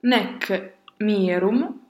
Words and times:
nec 0.00 0.72
mirum 1.00 1.80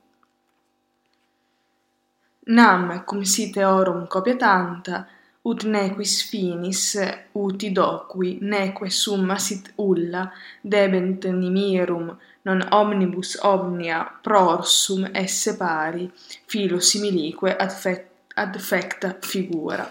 nam 2.46 3.04
cum 3.04 3.23
site 3.25 3.65
orum 3.65 4.07
copietanta 4.07 5.07
ut 5.42 5.65
nequis 5.65 6.23
finis 6.31 6.99
uti 7.34 7.71
docui 7.71 8.39
neque 8.41 8.89
summa 8.89 9.39
sit 9.39 9.73
ulla 9.77 10.32
debent 10.62 11.25
nimirum 11.25 12.16
non 12.44 12.66
omnibus 12.71 13.36
omnia 13.43 14.18
prorsum 14.22 15.11
esse 15.12 15.56
pari 15.56 16.11
filo 16.46 16.80
similique 16.80 17.54
adfect, 17.54 18.11
adfecta 18.34 19.18
figura. 19.20 19.86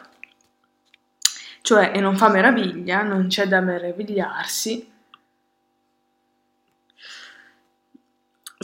Cioè 1.62 1.92
e 1.94 2.00
non 2.00 2.18
fa 2.18 2.30
meraviglia 2.30 3.04
non 3.04 3.28
c'è 3.28 3.48
da 3.48 3.62
meravigliarsi 3.62 4.92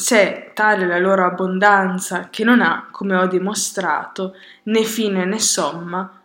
se 0.04 0.52
tale 0.54 0.86
la 0.86 1.00
loro 1.00 1.26
abbondanza 1.26 2.28
che 2.30 2.44
non 2.44 2.60
ha, 2.60 2.90
come 2.92 3.16
ho 3.16 3.26
dimostrato, 3.26 4.36
né 4.64 4.84
fine 4.84 5.24
né 5.24 5.40
somma, 5.40 6.22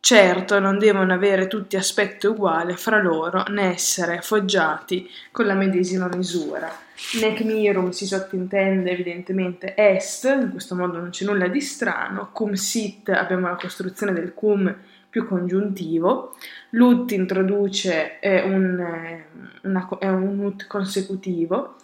certo 0.00 0.58
non 0.58 0.78
devono 0.78 1.12
avere 1.12 1.46
tutti 1.46 1.76
aspetto 1.76 2.30
uguale 2.30 2.76
fra 2.78 3.02
loro, 3.02 3.44
né 3.48 3.74
essere 3.74 4.22
foggiati 4.22 5.06
con 5.30 5.44
la 5.44 5.52
medesima 5.52 6.08
misura. 6.08 6.74
Nec 7.20 7.42
mirum 7.42 7.90
si 7.90 8.06
sottintende 8.06 8.92
evidentemente 8.92 9.74
est, 9.76 10.24
in 10.24 10.48
questo 10.50 10.74
modo 10.74 10.98
non 10.98 11.10
c'è 11.10 11.26
nulla 11.26 11.48
di 11.48 11.60
strano, 11.60 12.30
cum 12.32 12.54
sit 12.54 13.10
abbiamo 13.10 13.48
la 13.48 13.56
costruzione 13.56 14.14
del 14.14 14.32
cum 14.32 14.74
più 15.10 15.28
congiuntivo, 15.28 16.34
lut 16.70 17.12
introduce 17.12 18.18
eh, 18.20 18.40
un, 18.44 18.80
eh, 18.80 19.26
una, 19.64 19.88
è 19.98 20.08
un 20.08 20.38
ut 20.38 20.66
consecutivo, 20.66 21.76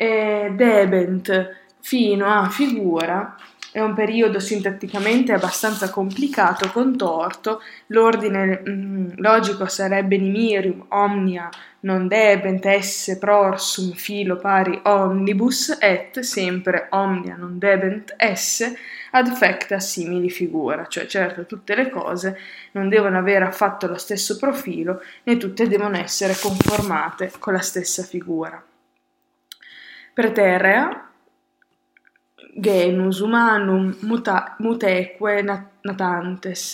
e 0.00 0.50
debent 0.54 1.56
fino 1.80 2.26
a 2.26 2.48
figura 2.48 3.36
è 3.70 3.80
un 3.80 3.92
periodo 3.92 4.40
sintatticamente 4.40 5.32
abbastanza 5.32 5.90
complicato, 5.90 6.70
contorto, 6.70 7.60
l'ordine 7.88 8.62
mm, 8.66 9.10
logico 9.16 9.66
sarebbe 9.66 10.16
nimirium, 10.16 10.86
omnia, 10.88 11.50
non 11.80 12.08
debent, 12.08 12.64
esse, 12.64 13.18
prorsum, 13.18 13.92
filo, 13.92 14.36
pari, 14.36 14.80
omnibus, 14.84 15.76
et, 15.78 16.20
sempre 16.20 16.86
omnia, 16.92 17.36
non 17.36 17.58
debent, 17.58 18.14
esse, 18.16 18.78
ad 19.10 19.28
fecta 19.34 19.80
simili 19.80 20.30
figura, 20.30 20.86
cioè 20.86 21.04
certo 21.04 21.44
tutte 21.44 21.74
le 21.74 21.90
cose 21.90 22.38
non 22.72 22.88
devono 22.88 23.18
avere 23.18 23.44
affatto 23.44 23.86
lo 23.86 23.98
stesso 23.98 24.38
profilo, 24.38 25.02
né 25.24 25.36
tutte 25.36 25.68
devono 25.68 25.98
essere 25.98 26.34
conformate 26.40 27.30
con 27.38 27.52
la 27.52 27.60
stessa 27.60 28.02
figura. 28.02 28.64
Praeterea 30.12 30.90
genus 32.60 33.20
humanum 33.20 33.94
muta, 34.02 34.56
muteque 34.58 35.42
nat 35.42 35.84
natantes, 35.86 36.64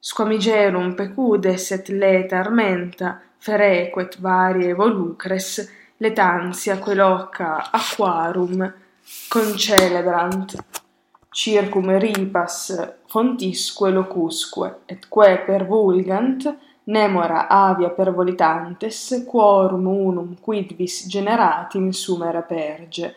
squamigerum 0.00 0.94
pecudes 0.96 1.70
et 1.76 1.90
leta 1.90 2.38
armenta, 2.38 3.20
ferequet 3.38 4.16
varie 4.22 4.72
volucres, 4.74 5.68
letantia 6.00 6.78
queloca 6.78 7.70
aquarum 7.70 8.72
concelebrant. 9.28 10.56
Circum 11.32 11.90
ripas 12.00 12.72
fontisque 13.06 13.92
locusque, 13.92 14.72
et 14.88 15.06
que 15.12 15.36
per 15.46 15.66
vulgant, 15.68 16.48
nemora 16.90 17.48
avia 17.48 17.90
per 17.90 18.12
volitantes, 18.12 19.24
quorum 19.26 19.86
unum 19.86 20.36
quidvis 20.40 21.06
generatim 21.06 21.90
sumere 21.90 22.42
perge, 22.42 23.14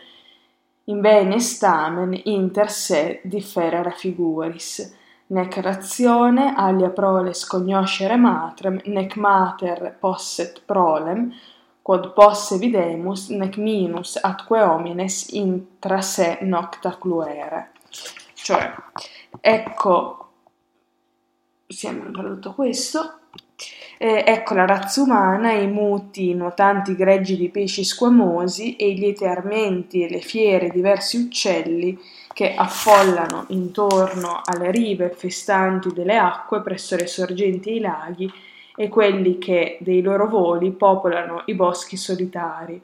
in 0.85 0.99
bene 0.99 1.39
stamen 1.39 2.19
inter 2.25 2.69
se 2.69 3.21
differere 3.23 3.91
figuris, 3.91 4.93
nec 5.27 5.57
ratione 5.57 6.53
alia 6.55 6.89
proles 6.89 7.45
cognoscere 7.45 8.17
matrem, 8.17 8.79
nec 8.85 9.15
mater 9.15 9.95
posset 9.99 10.61
prolem, 10.65 11.31
quod 11.81 12.13
posse 12.13 12.57
videmus, 12.57 13.29
nec 13.29 13.57
minus 13.57 14.17
atque 14.21 14.61
homines 14.61 15.29
intra 15.31 16.01
se 16.01 16.37
nocta 16.41 16.97
cluere. 16.97 17.71
Cioè, 18.33 18.73
ecco 19.39 20.22
siamo 21.73 22.09
tradotto 22.11 22.53
questo, 22.53 23.19
eh, 23.97 24.23
ecco 24.25 24.53
la 24.53 24.65
razza 24.65 25.01
umana, 25.01 25.53
i 25.53 25.67
muti 25.67 26.33
nuotanti 26.33 26.95
greggi 26.95 27.37
di 27.37 27.49
pesci 27.49 27.83
squamosi 27.83 28.75
e 28.75 28.91
gli 28.93 29.05
etermenti 29.05 30.03
e 30.03 30.09
le 30.09 30.19
fiere 30.19 30.69
diversi 30.69 31.17
uccelli 31.17 31.97
che 32.33 32.53
affollano 32.53 33.45
intorno 33.49 34.41
alle 34.43 34.71
rive 34.71 35.09
festanti 35.09 35.93
delle 35.93 36.17
acque 36.17 36.61
presso 36.61 36.95
le 36.95 37.07
sorgenti 37.07 37.69
e 37.69 37.75
i 37.75 37.79
laghi 37.79 38.31
e 38.75 38.89
quelli 38.89 39.37
che 39.37 39.77
dei 39.79 40.01
loro 40.01 40.27
voli 40.27 40.71
popolano 40.71 41.43
i 41.45 41.53
boschi 41.53 41.95
solitari. 41.95 42.81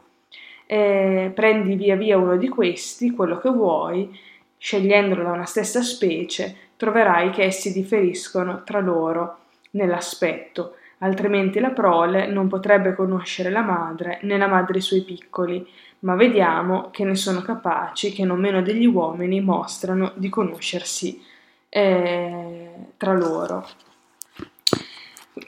Eh, 0.68 1.32
prendi 1.34 1.76
via 1.76 1.96
via 1.96 2.18
uno 2.18 2.38
di 2.38 2.48
questi, 2.48 3.12
quello 3.12 3.40
che 3.40 3.50
vuoi, 3.50 4.18
scegliendolo 4.58 5.24
da 5.24 5.32
una 5.32 5.46
stessa 5.46 5.82
specie, 5.82 6.69
troverai 6.80 7.30
che 7.32 7.44
essi 7.44 7.74
differiscono 7.74 8.64
tra 8.64 8.80
loro 8.80 9.40
nell'aspetto, 9.72 10.76
altrimenti 11.00 11.60
la 11.60 11.72
prole 11.72 12.28
non 12.28 12.48
potrebbe 12.48 12.96
conoscere 12.96 13.50
la 13.50 13.62
madre 13.62 14.20
né 14.22 14.38
la 14.38 14.48
madre 14.48 14.78
i 14.78 14.82
suoi 14.82 15.02
piccoli, 15.02 15.68
ma 16.00 16.16
vediamo 16.16 16.88
che 16.90 17.04
ne 17.04 17.16
sono 17.16 17.42
capaci, 17.42 18.14
che 18.14 18.24
non 18.24 18.40
meno 18.40 18.62
degli 18.62 18.86
uomini 18.86 19.42
mostrano 19.42 20.14
di 20.16 20.30
conoscersi 20.30 21.22
eh, 21.68 22.70
tra 22.96 23.12
loro. 23.12 23.68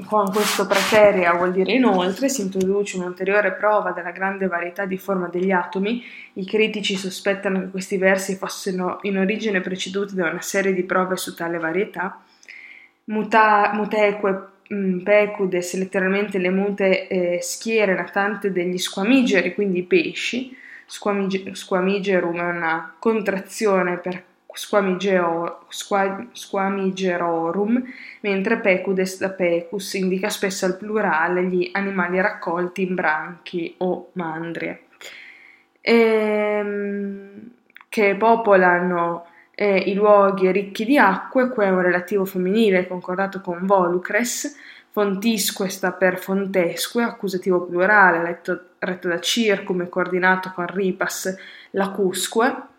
Con 0.05 0.31
questo 0.31 0.67
prateria 0.67 1.33
vuol 1.33 1.51
dire 1.51 1.73
inoltre 1.73 2.29
si 2.29 2.41
introduce 2.41 2.97
un'ulteriore 2.97 3.53
prova 3.53 3.91
della 3.91 4.11
grande 4.11 4.47
varietà 4.47 4.85
di 4.85 4.97
forma 4.97 5.27
degli 5.27 5.51
atomi. 5.51 6.03
I 6.33 6.45
critici 6.45 6.95
sospettano 6.95 7.59
che 7.59 7.69
questi 7.69 7.97
versi 7.97 8.35
fossero 8.35 8.99
in 9.01 9.17
origine 9.17 9.59
preceduti 9.59 10.15
da 10.15 10.29
una 10.29 10.41
serie 10.41 10.73
di 10.73 10.83
prove 10.83 11.17
su 11.17 11.35
tale 11.35 11.57
varietà. 11.57 12.21
Muta, 13.05 13.71
muteque 13.73 14.47
mm, 14.73 14.99
pecudes, 14.99 15.75
letteralmente 15.75 16.37
le 16.37 16.51
mute 16.51 17.07
eh, 17.07 17.39
schiere 17.41 17.95
natante 17.95 18.51
degli 18.51 18.77
squamigeri, 18.77 19.53
quindi 19.53 19.79
i 19.79 19.83
pesci. 19.83 20.55
Squamige, 20.85 21.55
squamigerum 21.55 22.37
è 22.37 22.55
una 22.55 22.95
contrazione 22.99 23.97
per 23.97 24.23
squamigero, 24.53 25.65
squa, 25.69 26.27
squamigerorum, 26.31 27.83
mentre 28.21 28.57
pecudes 28.57 29.17
da 29.17 29.29
pecus 29.29 29.93
indica 29.93 30.29
spesso 30.29 30.65
al 30.65 30.77
plurale 30.77 31.43
gli 31.45 31.69
animali 31.73 32.19
raccolti 32.21 32.83
in 32.83 32.95
branchi 32.95 33.75
o 33.77 34.09
mandrie, 34.13 34.83
ehm, 35.81 37.51
che 37.89 38.15
popolano 38.15 39.25
eh, 39.53 39.77
i 39.77 39.93
luoghi 39.93 40.51
ricchi 40.51 40.85
di 40.85 40.97
acque, 40.97 41.49
qua 41.49 41.65
è 41.65 41.69
un 41.69 41.81
relativo 41.81 42.25
femminile 42.25 42.87
concordato 42.87 43.41
con 43.41 43.65
volucres, 43.65 44.57
fontisque 44.89 45.69
sta 45.69 45.91
per 45.91 46.17
fontesque, 46.17 47.03
accusativo 47.03 47.61
plurale, 47.61 48.23
letto, 48.23 48.61
retto 48.79 49.07
da 49.07 49.19
circum 49.19 49.81
e 49.81 49.89
coordinato 49.89 50.51
con 50.53 50.67
ripas 50.67 51.35
lacusque, 51.71 52.69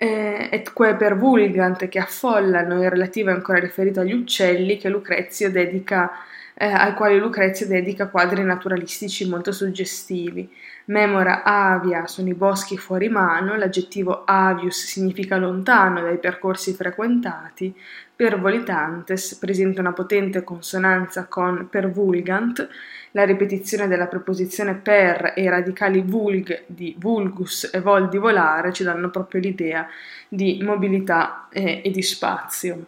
eh, 0.00 0.48
et 0.52 0.72
que 0.72 0.94
per 0.94 1.16
vulgant 1.16 1.88
che 1.88 1.98
affollano, 1.98 2.80
il 2.80 2.88
relativo 2.88 3.30
è 3.30 3.32
ancora 3.32 3.58
riferito 3.58 3.98
agli 3.98 4.12
uccelli 4.12 4.76
che 4.76 4.88
Lucrezio 4.88 5.50
dedica 5.50 6.12
eh, 6.54 6.66
ai 6.66 6.94
quali 6.94 7.18
Lucrezio 7.18 7.66
dedica 7.66 8.08
quadri 8.08 8.44
naturalistici 8.44 9.28
molto 9.28 9.50
suggestivi. 9.50 10.48
Memora 10.86 11.42
avia 11.42 12.06
sono 12.06 12.28
i 12.28 12.34
boschi 12.34 12.76
fuori 12.76 13.08
mano, 13.08 13.56
l'aggettivo 13.56 14.22
avius 14.24 14.84
significa 14.86 15.36
lontano 15.36 16.00
dai 16.00 16.18
percorsi 16.18 16.74
frequentati, 16.74 17.74
per 18.18 18.40
volitantes 18.40 19.36
presenta 19.36 19.80
una 19.80 19.92
potente 19.92 20.42
consonanza 20.42 21.26
con 21.26 21.68
per 21.70 21.88
vulgant, 21.88 22.68
la 23.12 23.22
ripetizione 23.22 23.86
della 23.86 24.08
preposizione 24.08 24.74
per 24.74 25.34
e 25.36 25.42
i 25.42 25.48
radicali 25.48 26.00
vulg 26.00 26.64
di 26.66 26.96
vulgus 26.98 27.70
e 27.72 27.80
vol 27.80 28.08
di 28.08 28.18
volare 28.18 28.72
ci 28.72 28.82
danno 28.82 29.10
proprio 29.10 29.40
l'idea 29.40 29.86
di 30.28 30.58
mobilità 30.64 31.46
e, 31.48 31.80
e 31.84 31.90
di 31.92 32.02
spazio. 32.02 32.86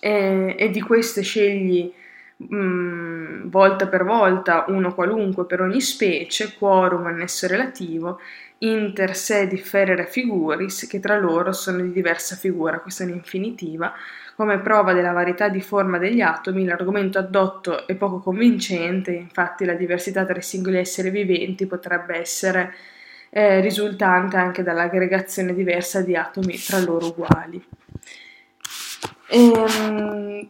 E, 0.00 0.54
e 0.58 0.68
di 0.68 0.82
queste 0.82 1.22
scegli 1.22 1.90
mm, 2.42 3.48
volta 3.48 3.86
per 3.88 4.04
volta, 4.04 4.64
uno 4.68 4.94
qualunque 4.94 5.44
per 5.46 5.60
ogni 5.60 5.80
specie, 5.80 6.54
quorum 6.54 7.06
annesso 7.06 7.46
relativo, 7.46 8.20
inter 8.58 9.14
se 9.16 9.46
differere 9.46 10.06
figuris, 10.06 10.86
che 10.86 11.00
tra 11.00 11.18
loro 11.18 11.52
sono 11.52 11.80
di 11.82 11.92
diversa 11.92 12.36
figura, 12.36 12.80
questa 12.80 13.04
è 13.04 13.06
un'infinitiva, 13.06 13.92
come 14.36 14.58
prova 14.58 14.92
della 14.92 15.12
varietà 15.12 15.48
di 15.48 15.60
forma 15.60 15.98
degli 15.98 16.20
atomi, 16.20 16.64
l'argomento 16.64 17.18
addotto 17.18 17.86
è 17.86 17.94
poco 17.94 18.18
convincente, 18.18 19.12
infatti 19.12 19.64
la 19.64 19.74
diversità 19.74 20.24
tra 20.24 20.36
i 20.36 20.42
singoli 20.42 20.78
esseri 20.78 21.10
viventi 21.10 21.66
potrebbe 21.66 22.16
essere 22.16 22.74
eh, 23.30 23.60
risultante 23.60 24.36
anche 24.36 24.62
dall'aggregazione 24.62 25.54
diversa 25.54 26.00
di 26.00 26.16
atomi 26.16 26.56
tra 26.56 26.78
loro 26.78 27.06
uguali. 27.06 27.64
Ehm, 29.28 30.48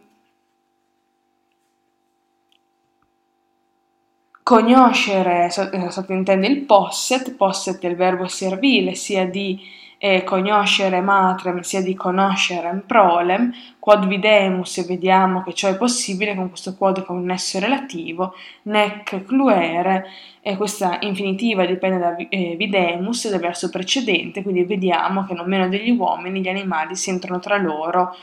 conoscere, 4.45 5.45
eh, 5.47 5.89
sottintende 5.89 6.45
il 6.45 6.65
posset, 6.65 7.33
posset 7.33 7.83
è 7.83 7.87
il 7.87 7.95
verbo 7.95 8.27
servile 8.27 8.93
sia 8.93 9.25
di 9.25 9.59
eh, 9.97 10.23
conoscere 10.23 11.01
matrem 11.01 11.61
sia 11.61 11.81
di 11.81 11.95
conoscere 11.95 12.83
prolem, 12.85 13.51
quod 13.79 14.05
videmus 14.05 14.77
e 14.77 14.83
vediamo 14.83 15.41
che 15.41 15.55
ciò 15.55 15.67
è 15.67 15.75
possibile 15.75 16.35
con 16.35 16.49
questo 16.49 16.75
quod 16.75 17.03
con 17.05 17.17
un 17.17 17.25
nesso 17.25 17.57
relativo, 17.57 18.35
nec 18.63 19.25
cluere, 19.25 20.05
e 20.41 20.55
questa 20.57 20.99
infinitiva 21.01 21.65
dipende 21.65 21.97
da 21.97 22.15
eh, 22.15 22.55
videmus, 22.55 23.27
del 23.27 23.39
verso 23.39 23.71
precedente, 23.71 24.43
quindi 24.43 24.63
vediamo 24.63 25.25
che 25.25 25.33
non 25.33 25.47
meno 25.47 25.67
degli 25.67 25.89
uomini 25.89 26.41
gli 26.41 26.49
animali 26.49 26.95
sentono 26.95 27.39
tra 27.39 27.57
loro 27.57 28.15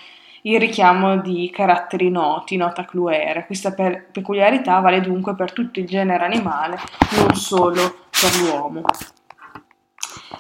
il 0.42 0.58
richiamo 0.58 1.18
di 1.18 1.50
caratteri 1.52 2.10
noti, 2.10 2.56
nota 2.56 2.84
cluere. 2.84 3.46
Questa 3.46 3.72
per- 3.72 4.06
peculiarità 4.10 4.80
vale 4.80 5.00
dunque 5.00 5.34
per 5.34 5.52
tutto 5.52 5.78
il 5.78 5.86
genere 5.86 6.24
animale, 6.24 6.78
non 7.18 7.34
solo 7.34 8.06
per 8.10 8.40
l'uomo. 8.40 8.82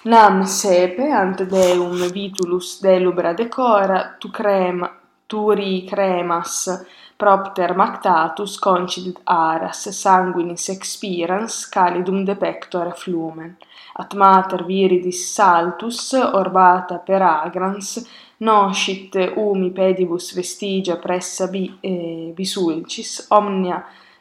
Nam 0.04 0.42
sepe 0.42 1.10
ante 1.10 1.46
deum 1.46 2.10
vitulus 2.10 2.80
delubra 2.80 3.32
decora, 3.34 4.16
tu 4.18 4.30
crema, 4.30 4.92
turi 5.26 5.84
cremas 5.84 6.84
propter 7.22 7.70
mactatus 7.76 8.58
concidit 8.58 9.20
aras 9.24 9.86
sanguinis 9.94 10.68
expirans 10.68 11.68
calidum 11.70 12.24
de 12.24 12.34
pectore 12.34 12.94
flumen. 13.02 13.56
At 14.02 14.14
mater 14.14 14.64
viridis 14.66 15.20
saltus 15.34 16.00
orbata 16.14 16.96
per 16.98 17.22
agrans 17.22 17.90
noscit 18.38 19.14
umi 19.36 19.70
pedibus 19.70 20.32
vestigia 20.34 20.96
pressa 20.96 21.46
bi, 21.46 21.62
eh, 21.80 22.32
bisulcis 22.34 23.26
omnia 23.30 23.78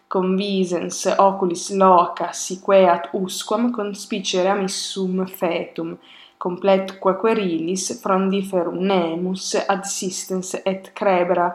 convisens 0.08 1.08
oculis 1.18 1.72
loca 1.72 2.30
siqueat 2.34 3.10
usquam 3.14 3.72
conspicere 3.72 4.50
amissum 4.50 5.26
fetum 5.26 5.98
completque 6.38 7.18
querilis 7.22 8.00
frondiferum 8.02 8.78
nemus 8.92 9.56
ad 9.56 9.84
sistens 9.86 10.54
et 10.64 10.92
crebra 10.94 11.50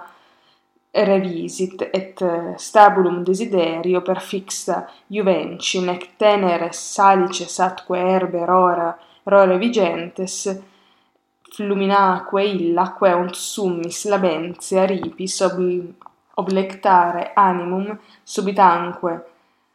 revisit 1.05 1.89
et 1.93 2.21
eh, 2.21 2.55
stabulum 2.57 3.23
desiderio 3.23 4.03
per 4.03 4.21
fixa 4.21 4.89
juvenci 5.07 5.81
nec 5.81 6.17
teneres 6.17 6.79
salices 6.95 7.59
atque 7.59 7.99
herbe 7.99 8.45
rora 8.45 8.97
rore 9.25 9.59
vigentes 9.59 10.37
fluminaque 11.43 12.43
illa 12.43 12.93
queunt 12.93 13.35
summis 13.35 14.05
labentia 14.07 14.85
ripis 14.85 15.41
ob 15.41 15.59
oblectare 16.35 17.33
animum 17.35 17.99
subitanque 18.23 19.25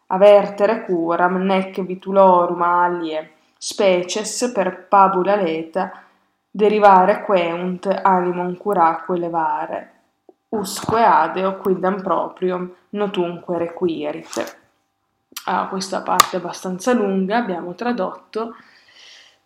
avertere 0.07 0.85
curam 0.85 1.38
nec 1.45 1.81
vitulorum 1.81 2.62
alie 2.62 3.29
species 3.57 4.51
per 4.53 4.88
pabula 4.89 5.35
leta 5.35 5.91
derivare 6.50 7.24
queunt 7.24 7.85
animum 7.85 8.57
curaque 8.57 9.17
levare. 9.17 10.00
Usque 10.51 11.03
adeo 11.03 11.57
quidam 11.57 12.01
proprium 12.01 12.71
notunque 12.89 13.57
requirit. 13.57 14.59
Ah, 15.45 15.68
questa 15.68 16.01
parte 16.01 16.38
è 16.38 16.39
abbastanza 16.39 16.94
lunga, 16.94 17.38
abbiamo 17.38 17.74
tradotto 17.74 18.56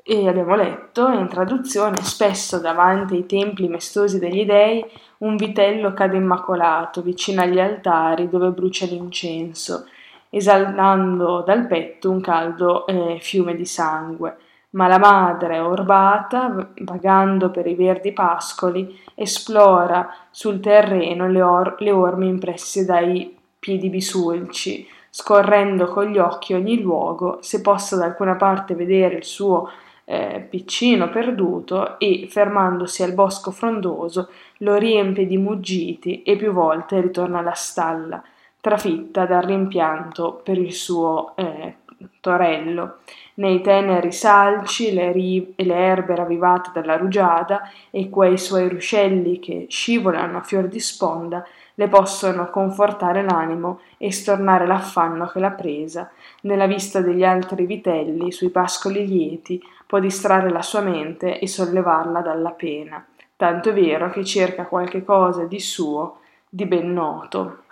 e 0.03 0.27
abbiamo 0.27 0.55
letto 0.55 1.07
in 1.07 1.27
traduzione 1.27 2.01
spesso 2.03 2.59
davanti 2.59 3.15
ai 3.15 3.25
templi 3.25 3.67
maestosi 3.67 4.19
degli 4.19 4.45
dei 4.45 4.85
un 5.19 5.35
vitello 5.35 5.93
cade 5.93 6.17
immacolato 6.17 7.01
vicino 7.01 7.41
agli 7.41 7.59
altari 7.59 8.27
dove 8.27 8.49
brucia 8.49 8.85
l'incenso, 8.85 9.87
esalando 10.29 11.41
dal 11.41 11.65
petto 11.67 12.11
un 12.11 12.19
caldo 12.19 12.85
eh, 12.87 13.19
fiume 13.21 13.55
di 13.55 13.65
sangue. 13.65 14.37
Ma 14.75 14.87
la 14.87 14.97
madre, 14.97 15.59
orbata, 15.59 16.69
vagando 16.81 17.49
per 17.49 17.65
i 17.65 17.75
verdi 17.75 18.11
pascoli, 18.11 18.99
esplora 19.15 20.13
sul 20.29 20.59
terreno 20.59 21.29
le, 21.29 21.41
or- 21.41 21.75
le 21.79 21.91
orme 21.91 22.25
impresse 22.25 22.83
dai 22.83 23.37
piedi 23.57 23.89
bisulci, 23.89 24.85
scorrendo 25.09 25.85
con 25.87 26.07
gli 26.07 26.17
occhi 26.17 26.53
ogni 26.53 26.81
luogo, 26.81 27.37
se 27.41 27.61
possa 27.61 27.95
da 27.95 28.03
alcuna 28.03 28.35
parte 28.35 28.75
vedere 28.75 29.15
il 29.15 29.23
suo 29.23 29.69
eh, 30.03 30.45
piccino 30.49 31.09
perduto 31.09 31.97
e, 31.97 32.27
fermandosi 32.29 33.01
al 33.01 33.13
bosco 33.13 33.51
frondoso, 33.51 34.27
lo 34.57 34.75
riempie 34.75 35.25
di 35.25 35.37
muggiti 35.37 36.21
e 36.21 36.35
più 36.35 36.51
volte 36.51 36.99
ritorna 36.99 37.39
alla 37.39 37.53
stalla, 37.53 38.21
trafitta 38.59 39.25
dal 39.25 39.43
rimpianto 39.43 40.41
per 40.43 40.57
il 40.57 40.73
suo 40.73 41.33
eh, 41.37 41.75
torello. 42.19 42.97
Nei 43.35 43.61
teneri 43.61 44.11
salci 44.11 44.93
le, 44.93 45.11
ri- 45.11 45.53
le 45.57 45.75
erbe 45.75 46.15
ravvivate 46.15 46.71
dalla 46.73 46.97
rugiada 46.97 47.69
e 47.91 48.09
quei 48.09 48.37
suoi 48.37 48.69
ruscelli 48.69 49.39
che 49.39 49.65
scivolano 49.69 50.37
a 50.37 50.43
fior 50.43 50.67
di 50.67 50.79
sponda 50.79 51.45
le 51.75 51.87
possono 51.89 52.49
confortare 52.49 53.21
l'animo 53.23 53.81
e 53.97 54.11
stornare 54.11 54.65
l'affanno 54.65 55.27
che 55.27 55.39
l'ha 55.39 55.51
presa. 55.51 56.09
Nella 56.41 56.67
vista 56.67 57.01
degli 57.01 57.23
altri 57.23 57.65
vitelli 57.65 58.31
sui 58.31 58.49
pascoli 58.49 59.05
lieti 59.05 59.61
può 59.85 59.99
distrarre 59.99 60.49
la 60.49 60.61
sua 60.61 60.81
mente 60.81 61.39
e 61.39 61.47
sollevarla 61.47 62.21
dalla 62.21 62.51
pena, 62.51 63.05
tanto 63.35 63.69
è 63.69 63.73
vero 63.73 64.09
che 64.09 64.23
cerca 64.23 64.65
qualche 64.65 65.03
cosa 65.03 65.43
di 65.43 65.59
suo 65.59 66.19
di 66.49 66.65
ben 66.65 66.93
noto. 66.93 67.63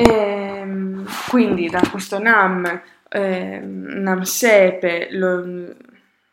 E, 0.00 0.02
ehm, 0.02 1.04
quindi 1.28 1.68
da 1.68 1.82
questo 1.90 2.18
Nam, 2.18 2.82
eh, 3.10 3.60
Nam 3.62 4.22
Sepe, 4.22 5.08
lo, 5.10 5.44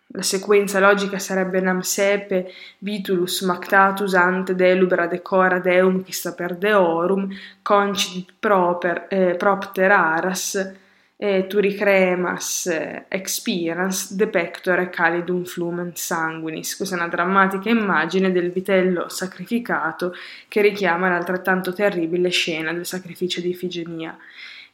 la 0.07 0.21
sequenza 0.21 0.79
logica 0.79 1.19
sarebbe 1.19 1.59
Nam 1.59 1.81
Sepe, 1.81 2.49
Vitulus, 2.77 3.41
Mactatus, 3.41 4.13
Ante, 4.13 4.55
Delubra, 4.55 5.07
Decora, 5.07 5.59
Deum, 5.59 6.01
che 6.01 6.13
sta 6.13 6.33
per 6.33 6.55
Deorum, 6.55 7.27
Concidit 7.61 8.35
proper, 8.39 9.07
eh, 9.09 9.35
Propter 9.35 9.91
Aras, 9.91 10.75
eh, 11.19 11.47
turicremas 11.47 12.69
expirans 13.09 14.13
depectore 14.13 14.89
calidum 14.89 15.43
flumen 15.45 15.91
sanguinis. 15.95 16.75
Questa 16.77 16.95
è 16.95 16.99
una 16.99 17.07
drammatica 17.07 17.69
immagine 17.69 18.31
del 18.31 18.51
vitello 18.51 19.09
sacrificato 19.09 20.13
che 20.47 20.61
richiama 20.61 21.09
l'altrettanto 21.09 21.73
terribile 21.73 22.29
scena 22.29 22.71
del 22.71 22.85
sacrificio 22.85 23.41
di 23.41 23.49
Ifigenia. 23.49 24.15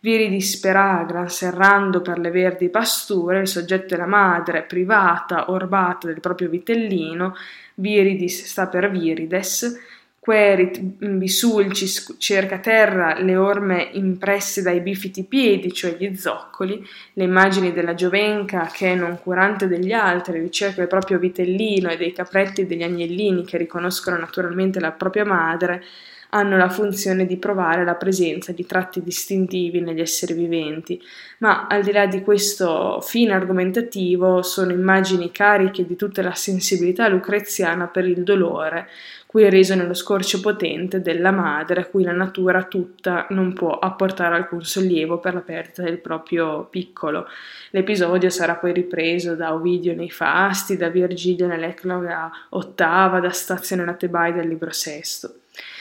Viridis 0.01 0.59
per 0.59 0.75
agrans, 0.75 1.43
errando 1.43 2.01
per 2.01 2.19
le 2.19 2.29
verdi 2.29 2.67
pasture, 2.67 3.39
il 3.39 3.47
soggetto 3.47 3.93
è 3.93 3.97
la 3.97 4.05
madre, 4.05 4.63
privata, 4.63 5.49
orbata 5.49 6.07
del 6.07 6.19
proprio 6.19 6.49
vitellino, 6.49 7.37
viridis 7.75 8.43
sta 8.43 8.67
per 8.67 8.91
virides, 8.91 9.79
Querit 10.23 10.79
bisulcis 10.79 12.15
cerca 12.17 12.59
terra 12.59 13.19
le 13.19 13.35
orme 13.35 13.89
impresse 13.91 14.61
dai 14.61 14.79
bifiti 14.79 15.25
piedi, 15.25 15.73
cioè 15.73 15.97
gli 15.97 16.15
zoccoli, 16.15 16.81
le 17.11 17.23
immagini 17.25 17.73
della 17.73 17.93
giovenca 17.93 18.69
che, 18.71 18.95
non 18.95 19.19
curante 19.21 19.67
degli 19.67 19.91
altri, 19.91 20.39
ricerca 20.39 20.81
il 20.81 20.87
proprio 20.87 21.19
vitellino 21.19 21.89
e 21.89 21.97
dei 21.97 22.13
capretti 22.13 22.61
e 22.61 22.65
degli 22.65 22.83
agnellini 22.83 23.43
che 23.43 23.57
riconoscono 23.57 24.17
naturalmente 24.17 24.79
la 24.79 24.91
propria 24.91 25.25
madre, 25.25 25.83
hanno 26.29 26.57
la 26.57 26.69
funzione 26.69 27.25
di 27.25 27.37
provare 27.37 27.83
la 27.83 27.95
presenza 27.95 28.53
di 28.53 28.65
tratti 28.65 29.03
distintivi 29.03 29.81
negli 29.81 29.99
esseri 29.99 30.33
viventi, 30.33 31.01
ma 31.39 31.67
al 31.67 31.83
di 31.83 31.91
là 31.91 32.05
di 32.05 32.21
questo 32.21 33.01
fine 33.01 33.33
argomentativo 33.33 34.41
sono 34.41 34.71
immagini 34.71 35.31
cariche 35.31 35.85
di 35.85 35.95
tutta 35.95 36.21
la 36.21 36.33
sensibilità 36.33 37.07
lucreziana 37.07 37.87
per 37.87 38.05
il 38.05 38.23
dolore, 38.23 38.87
cui 39.33 39.45
è 39.45 39.49
reso 39.49 39.73
nello 39.73 39.95
scorcio 39.95 40.39
potente 40.41 41.01
della 41.01 41.31
madre 41.31 41.81
a 41.81 41.85
cui 41.85 42.03
la 42.03 42.11
natura 42.11 42.65
tutta 42.65 43.25
non 43.31 43.53
può 43.53 43.79
apportare 43.79 44.35
alcun 44.35 44.63
sollievo 44.63 45.17
per 45.17 45.33
la 45.33 45.39
perdita 45.39 45.81
del 45.81 45.97
proprio 45.97 46.67
piccolo. 46.69 47.25
L'episodio 47.71 48.29
sarà 48.29 48.53
poi 48.53 48.73
ripreso 48.73 49.33
da 49.33 49.55
Ovidio 49.55 49.95
nei 49.95 50.11
Fasti, 50.11 50.77
da 50.77 50.89
Virgilio 50.89 51.47
nell'Ecloga 51.47 52.29
ottava, 52.49 53.19
da 53.19 53.31
Stazio 53.31 53.75
nella 53.75 53.95
Tebai 53.95 54.33
del 54.33 54.47
libro 54.47 54.69
sesto. 54.69 55.37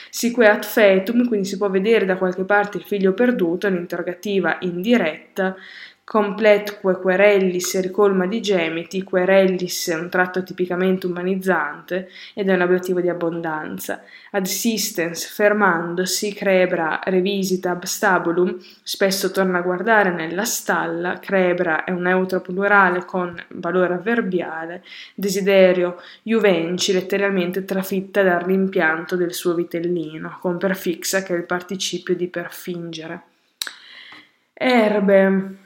siqueat 0.08 0.64
fetum, 0.64 1.28
quindi 1.28 1.46
si 1.46 1.58
può 1.58 1.68
vedere 1.68 2.06
da 2.06 2.16
qualche 2.16 2.44
parte 2.44 2.78
il 2.78 2.84
figlio 2.84 3.12
perduto, 3.12 3.66
un'interrogativa 3.66 4.56
indiretta, 4.60 5.56
Completque 6.12 6.98
querellis 6.98 7.80
ricolma 7.80 8.26
di 8.26 8.42
gemiti, 8.42 9.02
querellis 9.02 9.88
è 9.88 9.94
un 9.94 10.10
tratto 10.10 10.42
tipicamente 10.42 11.06
umanizzante 11.06 12.10
ed 12.34 12.50
è 12.50 12.52
un 12.52 12.60
ablativo 12.60 13.00
di 13.00 13.08
abbondanza. 13.08 14.02
Adsistens, 14.32 15.24
fermandosi, 15.24 16.34
crebra 16.34 17.00
revisita 17.02 17.70
ab 17.70 17.84
stabulum, 17.84 18.58
spesso 18.82 19.30
torna 19.30 19.60
a 19.60 19.62
guardare 19.62 20.10
nella 20.10 20.44
stalla, 20.44 21.18
crebra 21.18 21.84
è 21.84 21.92
un 21.92 22.02
neutro 22.02 22.42
plurale 22.42 23.06
con 23.06 23.34
valore 23.48 23.94
avverbiale, 23.94 24.84
desiderio 25.14 25.98
juvenci, 26.22 26.92
letteralmente 26.92 27.64
trafitta 27.64 28.22
dal 28.22 28.40
rimpianto 28.40 29.16
del 29.16 29.32
suo 29.32 29.54
vitellino, 29.54 30.36
con 30.42 30.58
perfixa 30.58 31.22
che 31.22 31.32
è 31.32 31.38
il 31.38 31.44
participio 31.44 32.14
di 32.14 32.28
perfingere. 32.28 33.22
Erbe 34.52 35.61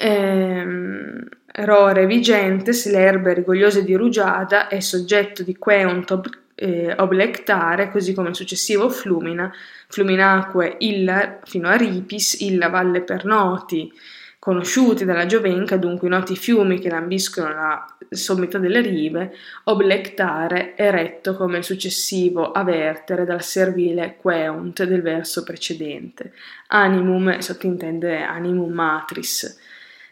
ehm, 0.00 1.28
Rore 1.52 2.06
vigentes, 2.06 2.90
le 2.90 3.00
erbe 3.00 3.34
rigogliose 3.34 3.84
di 3.84 3.94
rugiada, 3.94 4.68
è 4.68 4.80
soggetto 4.80 5.42
di 5.42 5.56
queunt 5.56 6.10
ob, 6.12 6.28
eh, 6.54 6.94
oblectare, 6.96 7.90
così 7.90 8.14
come 8.14 8.28
il 8.28 8.36
successivo 8.36 8.88
flumina, 8.88 9.52
fluminaque 9.88 10.76
illa 10.78 11.40
fino 11.42 11.68
a 11.68 11.74
Ripis, 11.74 12.40
illa 12.40 12.68
valle 12.68 13.00
per 13.02 13.24
noti, 13.24 13.92
conosciuti 14.38 15.04
dalla 15.04 15.26
Giovenca, 15.26 15.76
dunque 15.76 16.06
i 16.06 16.10
noti 16.10 16.36
fiumi 16.36 16.78
che 16.78 16.88
lambiscono 16.88 17.48
la 17.48 17.96
sommità 18.08 18.58
delle 18.58 18.80
rive, 18.80 19.34
oblectare 19.64 20.76
eretto 20.76 21.36
come 21.36 21.58
il 21.58 21.64
successivo 21.64 22.52
avertere 22.52 23.24
dal 23.24 23.42
servile 23.42 24.16
queunt 24.18 24.84
del 24.84 25.02
verso 25.02 25.42
precedente. 25.42 26.32
Animum 26.68 27.38
sottintende 27.38 28.22
animum 28.22 28.72
matris 28.72 29.58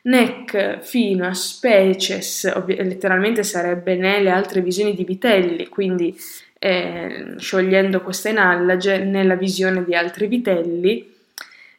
nec 0.03 0.81
fino 0.81 1.27
a 1.27 1.35
species, 1.35 2.67
letteralmente 2.67 3.43
sarebbe 3.43 3.97
né 3.97 4.21
le 4.21 4.31
altre 4.31 4.61
visioni 4.61 4.95
di 4.95 5.05
vitelli, 5.05 5.69
quindi 5.69 6.17
eh, 6.59 7.35
sciogliendo 7.37 8.01
questa 8.03 8.29
inallage 8.29 8.99
nella 8.99 9.37
visione 9.37 9.85
di 9.85 9.95
altri 9.95 10.27
vitelli, 10.27 11.15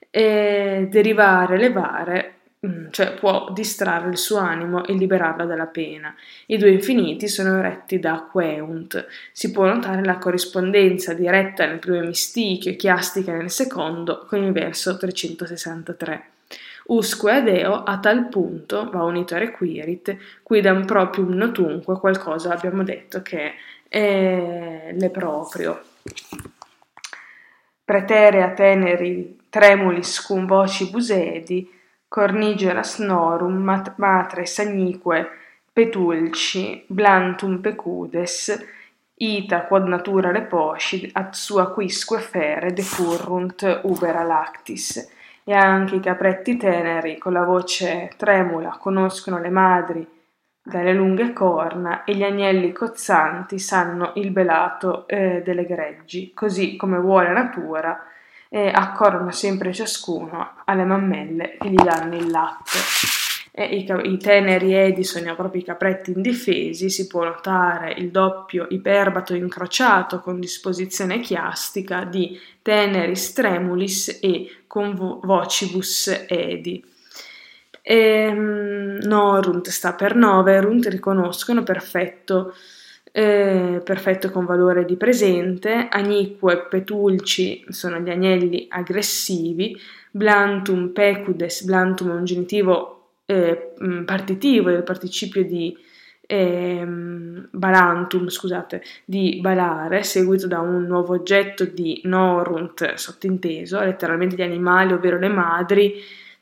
eh, 0.10 0.88
derivare, 0.90 1.58
levare, 1.58 2.34
mm, 2.66 2.88
cioè 2.92 3.14
può 3.14 3.52
distrarre 3.52 4.10
il 4.10 4.18
suo 4.18 4.38
animo 4.38 4.86
e 4.86 4.94
liberarlo 4.94 5.46
dalla 5.46 5.68
pena. 5.68 6.14
I 6.48 6.58
due 6.58 6.72
infiniti 6.72 7.28
sono 7.28 7.60
eretti 7.60 8.00
da 8.00 8.28
queunt. 8.32 9.06
Si 9.32 9.52
può 9.52 9.66
notare 9.66 10.04
la 10.04 10.18
corrispondenza 10.18 11.14
diretta 11.14 11.66
nel 11.66 11.80
primo 11.80 12.02
mistichio 12.02 12.72
e 12.72 12.76
chiastica 12.76 13.34
nel 13.34 13.52
secondo 13.52 14.26
con 14.28 14.44
il 14.44 14.52
verso 14.52 14.98
363 14.98 16.24
usque 16.90 17.32
adeo 17.32 17.84
a 17.84 18.00
tal 18.00 18.30
punto 18.30 18.90
va 18.90 19.04
unito 19.04 19.36
a 19.36 19.38
requirit, 19.38 20.18
quidam 20.44 20.86
proprium 20.86 21.34
notunque, 21.34 22.00
qualcosa 22.00 22.54
abbiamo 22.54 22.84
detto 22.84 23.22
che 23.22 23.54
è 23.88 24.92
le 24.94 25.10
proprio. 25.10 25.82
Preterea 27.84 28.52
teneri 28.52 29.40
tremulis 29.50 30.22
cum 30.22 30.46
voci 30.46 30.90
busedi, 30.90 31.72
cornigera 32.08 32.84
snorum 32.84 33.56
mat- 33.58 33.94
matre 33.98 34.46
sagnique 34.46 35.30
petulci, 35.72 36.84
blantum 36.88 37.62
pecudes, 37.62 38.66
ita 39.16 39.66
quod 39.66 39.88
natura 39.88 40.32
reposcid, 40.32 41.10
ad 41.14 41.34
sua 41.34 41.72
quisque 41.72 42.20
fere 42.20 42.74
decurrunt 42.74 43.82
ubera 43.84 44.24
lactis 44.24 45.18
e 45.50 45.54
anche 45.56 45.96
i 45.96 46.00
capretti 46.00 46.58
teneri 46.58 47.18
con 47.18 47.34
la 47.34 47.44
voce 47.44 48.12
tremula 48.18 48.78
conoscono 48.80 49.40
le 49.40 49.50
madri 49.50 50.08
dalle 50.62 50.94
lunghe 50.94 51.34
corna 51.34 52.04
e 52.04 52.14
gli 52.14 52.22
agnelli 52.22 52.72
cozzanti 52.72 53.58
sanno 53.58 54.12
il 54.18 54.30
belato 54.30 55.08
eh, 55.08 55.42
delle 55.44 55.66
greggi, 55.66 56.34
così 56.36 56.76
come 56.76 57.00
vuole 57.00 57.32
natura, 57.32 58.00
e 58.48 58.70
accorrono 58.70 59.32
sempre 59.32 59.74
ciascuno 59.74 60.52
alle 60.66 60.84
mammelle 60.84 61.58
che 61.58 61.70
gli 61.70 61.84
danno 61.84 62.16
il 62.16 62.30
latte 62.30 63.29
e 63.60 63.76
i, 63.76 64.12
i 64.14 64.18
teneri 64.18 64.74
edi 64.74 65.04
sono 65.04 65.36
proprio 65.36 65.60
i 65.60 65.66
capretti 65.66 66.12
indifesi, 66.12 66.90
si 66.90 67.08
può 67.08 67.26
notare 67.26 67.94
il 67.98 68.10
doppio 68.10 68.68
iperbato 68.70 69.36
incrociato 69.36 70.22
con 70.22 70.40
disposizione 70.40 71.20
chiastica 71.20 72.06
di 72.06 72.40
teneris 72.62 73.34
tremulis 73.34 74.20
e 74.22 74.62
convocibus 74.66 76.26
edi. 76.30 76.82
E, 77.82 77.96
ehm, 77.96 79.00
norunt 79.02 79.68
sta 79.68 79.92
per 79.92 80.16
noverunt, 80.16 80.86
riconoscono 80.86 81.62
perfetto, 81.62 82.54
eh, 83.12 83.82
perfetto 83.84 84.32
con 84.32 84.46
valore 84.46 84.86
di 84.86 84.96
presente, 84.96 85.90
agnique 85.90 86.54
e 86.54 86.62
petulci 86.70 87.66
sono 87.68 88.00
gli 88.00 88.10
agnelli 88.10 88.68
aggressivi, 88.70 89.78
blantum 90.12 90.94
pecudes, 90.94 91.64
blantum 91.64 92.12
è 92.12 92.14
un 92.14 92.24
genitivo 92.24 92.99
mm, 93.34 94.04
partitivo 94.04 94.70
del 94.70 94.84
participio 94.84 95.44
di 95.44 95.76
eh, 96.32 96.84
balantum, 96.86 98.30
scusate, 98.30 98.84
di 99.04 99.40
balare, 99.42 100.04
seguito 100.04 100.46
da 100.46 100.60
un 100.60 100.84
nuovo 100.84 101.14
oggetto 101.14 101.66
di 101.66 102.02
norunt 102.04 102.94
sottinteso, 102.94 103.80
letteralmente 103.80 104.36
gli 104.36 104.44
animali, 104.44 104.94
ovvero 104.94 105.18
le 105.18 105.30
madri, 105.30 105.96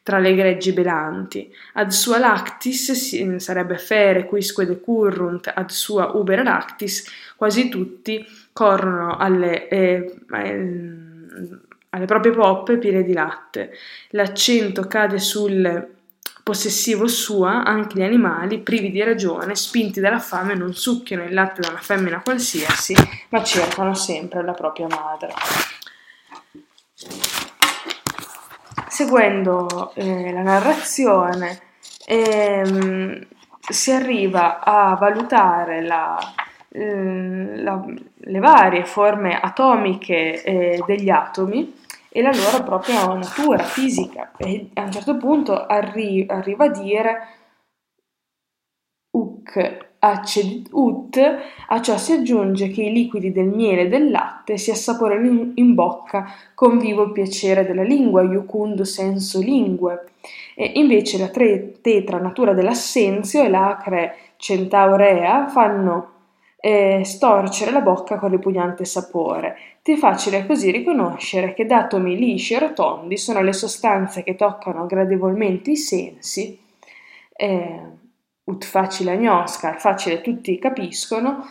tra 0.03 0.19
le 0.19 0.35
greggi 0.35 0.73
belanti. 0.73 1.53
Ad 1.73 1.89
sua 1.89 2.17
lactis 2.17 3.37
sarebbe 3.37 3.77
fere 3.77 4.25
quisque 4.25 4.65
decurrunt 4.65 5.51
ad 5.53 5.69
sua 5.69 6.11
uber 6.15 6.43
lactis, 6.43 7.33
quasi 7.35 7.69
tutti 7.69 8.25
corrono 8.53 9.17
alle, 9.17 9.67
eh, 9.69 10.15
alle 10.29 12.05
proprie 12.05 12.31
poppe 12.33 12.77
piene 12.77 13.03
di 13.03 13.13
latte. 13.13 13.71
L'accento 14.09 14.83
cade 14.83 15.19
sul 15.19 15.95
possessivo 16.47 17.09
sua, 17.09 17.65
anche 17.65 17.99
gli 17.99 18.03
animali, 18.03 18.59
privi 18.59 18.89
di 18.89 19.03
ragione, 19.03 19.53
spinti 19.53 19.99
dalla 19.99 20.19
fame, 20.19 20.55
non 20.55 20.73
succhiano 20.73 21.25
il 21.25 21.33
latte 21.33 21.59
da 21.59 21.67
una 21.67 21.79
femmina 21.79 22.21
qualsiasi, 22.21 22.95
ma 23.27 23.43
cercano 23.43 23.93
sempre 23.93 24.41
la 24.45 24.53
propria 24.53 24.87
madre. 24.87 25.33
Seguendo 28.87 29.91
eh, 29.95 30.31
la 30.31 30.41
narrazione, 30.41 31.59
ehm, 32.05 33.27
si 33.67 33.91
arriva 33.91 34.63
a 34.63 34.95
valutare 34.95 35.81
la, 35.81 36.17
eh, 36.69 37.57
la, 37.57 37.83
le 38.15 38.39
varie 38.39 38.85
forme 38.85 39.37
atomiche 39.37 40.41
eh, 40.41 40.81
degli 40.85 41.09
atomi 41.09 41.76
e 42.17 42.21
la 42.23 42.31
loro 42.31 42.63
propria 42.63 43.05
natura 43.13 43.63
fisica. 43.63 44.31
E 44.37 44.71
a 44.73 44.81
un 44.81 44.91
certo 44.91 45.17
punto 45.17 45.67
arri- 45.67 46.25
arriva 46.27 46.65
a 46.65 46.69
dire 46.69 47.27
uc 49.11 49.85
accedit 49.99 50.69
ut, 50.71 51.19
a 51.67 51.81
ciò 51.81 51.95
si 51.97 52.13
aggiunge 52.13 52.69
che 52.69 52.81
i 52.81 52.91
liquidi 52.91 53.31
del 53.31 53.49
miele 53.49 53.81
e 53.81 53.87
del 53.87 54.09
latte 54.09 54.57
si 54.57 54.71
assaporano 54.71 55.51
in, 55.53 55.73
bocca 55.75 56.25
con 56.55 56.79
vivo 56.79 57.11
piacere 57.11 57.67
della 57.67 57.83
lingua, 57.83 58.23
iucundo 58.23 58.83
senso 58.83 59.39
lingue. 59.39 60.05
E 60.55 60.71
invece 60.75 61.19
la 61.19 61.29
tre- 61.29 61.81
tetra 61.81 62.17
natura 62.17 62.53
dell'assenzio 62.53 63.43
e 63.43 63.49
l'acre 63.49 64.15
centaurea 64.37 65.47
fanno 65.49 66.16
eh, 66.59 67.03
storcere 67.05 67.71
la 67.71 67.81
bocca 67.81 68.17
con 68.17 68.29
ripugnante 68.29 68.83
sapore. 68.83 69.57
Ti 69.83 69.93
è 69.93 69.97
facile 69.97 70.45
così 70.45 70.71
riconoscere 70.71 71.53
che 71.53 71.65
d'atomi 71.65 72.17
lisci 72.17 72.55
e 72.55 72.59
rotondi 72.59 73.17
sono 73.17 73.41
le 73.41 73.53
sostanze 73.53 74.23
che 74.23 74.35
toccano 74.35 74.85
gradevolmente 74.85 75.71
i 75.71 75.77
sensi, 75.77 76.59
eh, 77.33 77.81
ut 78.43 78.65
facile 78.65 79.11
agnosca, 79.11 79.73
facile 79.77 80.21
tutti 80.21 80.57
capiscono, 80.57 81.47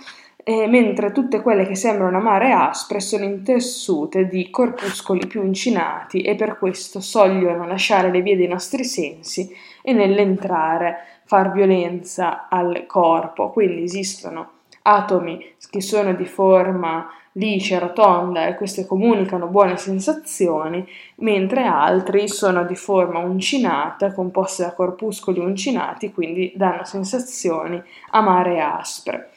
eh, 0.49 0.67
mentre 0.67 1.13
tutte 1.13 1.41
quelle 1.41 1.67
che 1.67 1.75
sembrano 1.75 2.19
amare 2.19 2.49
e 2.49 2.53
aspre 2.53 3.01
sono 3.01 3.25
intessute 3.25 4.29
di 4.29 4.51
corpuscoli 4.51 5.27
più 5.27 5.45
incinati 5.45 6.21
e 6.23 6.37
per 6.37 6.59
questo 6.59 7.01
sogliono 7.01 7.67
lasciare 7.67 8.11
le 8.11 8.23
vie 8.23 8.37
dei 8.37 8.47
nostri 8.47 8.85
sensi 8.85 9.51
e 9.83 9.93
nell'entrare 9.93 10.99
far 11.25 11.53
violenza 11.53 12.49
al 12.49 12.87
corpo. 12.87 13.51
Quindi 13.51 13.83
esistono 13.83 14.56
atomi 14.87 15.55
che 15.69 15.81
sono 15.81 16.15
di 16.15 16.27
forma 16.27 17.11
liscia, 17.33 17.79
rotonda 17.79 18.47
e 18.47 18.55
queste 18.55 18.87
comunicano 18.87 19.49
buone 19.49 19.77
sensazioni, 19.77 20.87
mentre 21.17 21.65
altri 21.65 22.29
sono 22.29 22.65
di 22.65 22.77
forma 22.77 23.19
uncinata, 23.19 24.13
composti 24.13 24.63
da 24.63 24.73
corpuscoli 24.73 25.41
uncinati, 25.41 26.13
quindi 26.13 26.53
danno 26.55 26.85
sensazioni 26.85 27.83
amare 28.11 28.55
e 28.55 28.61
aspre. 28.61 29.31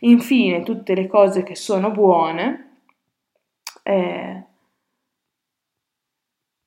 Infine, 0.00 0.62
tutte 0.62 0.94
le 0.94 1.06
cose 1.06 1.42
che 1.42 1.54
sono 1.54 1.90
buone 1.90 2.78
eh, 3.82 4.42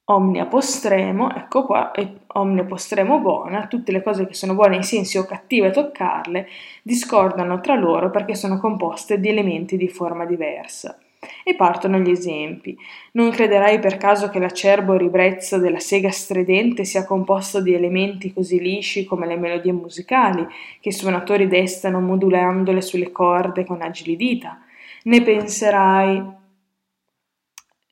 omnia 0.10 0.46
postremo, 0.46 1.34
ecco 1.34 1.66
qua, 1.66 1.92
e 1.92 2.20
omnia 2.28 2.64
postremo 2.64 3.20
buona, 3.20 3.68
tutte 3.68 3.92
le 3.92 4.02
cose 4.02 4.26
che 4.26 4.34
sono 4.34 4.54
buone 4.54 4.78
ai 4.78 4.84
sensi 4.84 5.18
o 5.18 5.26
cattive 5.26 5.72
toccarle, 5.72 6.48
discordano 6.82 7.60
tra 7.60 7.76
loro 7.76 8.10
perché 8.10 8.36
sono 8.36 8.60
composte 8.60 9.20
di 9.20 9.28
elementi 9.28 9.76
di 9.76 9.90
forma 9.90 10.26
diversa. 10.26 10.98
E 11.44 11.56
partono 11.56 11.98
gli 11.98 12.12
esempi. 12.12 12.78
Non 13.14 13.32
crederai 13.32 13.80
per 13.80 13.98
caso 13.98 14.30
che 14.30 14.40
l'acerbo 14.40 14.96
ribrezzo 14.96 15.58
della 15.58 15.80
sega 15.80 16.12
stridente 16.12 16.86
sia 16.86 17.06
composto 17.06 17.60
di 17.60 17.74
elementi 17.74 18.32
così 18.32 18.62
lisci 18.62 19.04
come 19.04 19.26
le 19.26 19.36
melodie 19.36 19.74
musicali, 19.74 20.46
che 20.80 20.90
i 20.90 20.94
suonatori 20.94 21.48
destano 21.48 22.00
modulandole 22.00 22.82
sulle 22.82 23.12
corde 23.12 23.66
con 23.66 23.82
agili 23.82 24.16
dita. 24.16 24.62
Ne 25.04 25.22
penserai, 25.22 26.24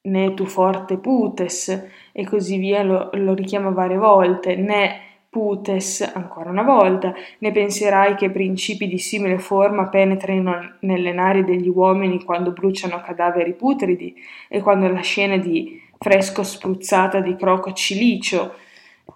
né 0.06 0.34
tu 0.34 0.46
forte 0.46 0.98
putes, 0.98 1.90
e 2.18 2.26
così 2.26 2.58
via, 2.58 2.82
lo, 2.82 3.10
lo 3.12 3.34
richiama 3.34 3.72
varie 3.72 3.98
volte, 3.98 4.56
né 4.56 5.02
putes, 5.30 6.00
ancora 6.16 6.50
una 6.50 6.64
volta, 6.64 7.14
ne 7.40 7.52
penserai 7.52 8.16
che 8.16 8.30
principi 8.30 8.88
di 8.88 8.98
simile 8.98 9.38
forma 9.38 9.90
penetrino 9.90 10.78
nelle 10.80 11.12
nari 11.12 11.44
degli 11.44 11.68
uomini 11.68 12.24
quando 12.24 12.54
bruciano 12.54 13.02
cadaveri 13.02 13.52
putridi 13.52 14.16
e 14.48 14.62
quando 14.62 14.88
la 14.88 15.02
scena 15.02 15.36
di 15.36 15.82
fresco 16.00 16.42
spruzzata 16.42 17.20
di 17.20 17.36
croco 17.36 17.74
cilicio 17.74 18.54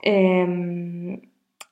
ehm, 0.02 1.18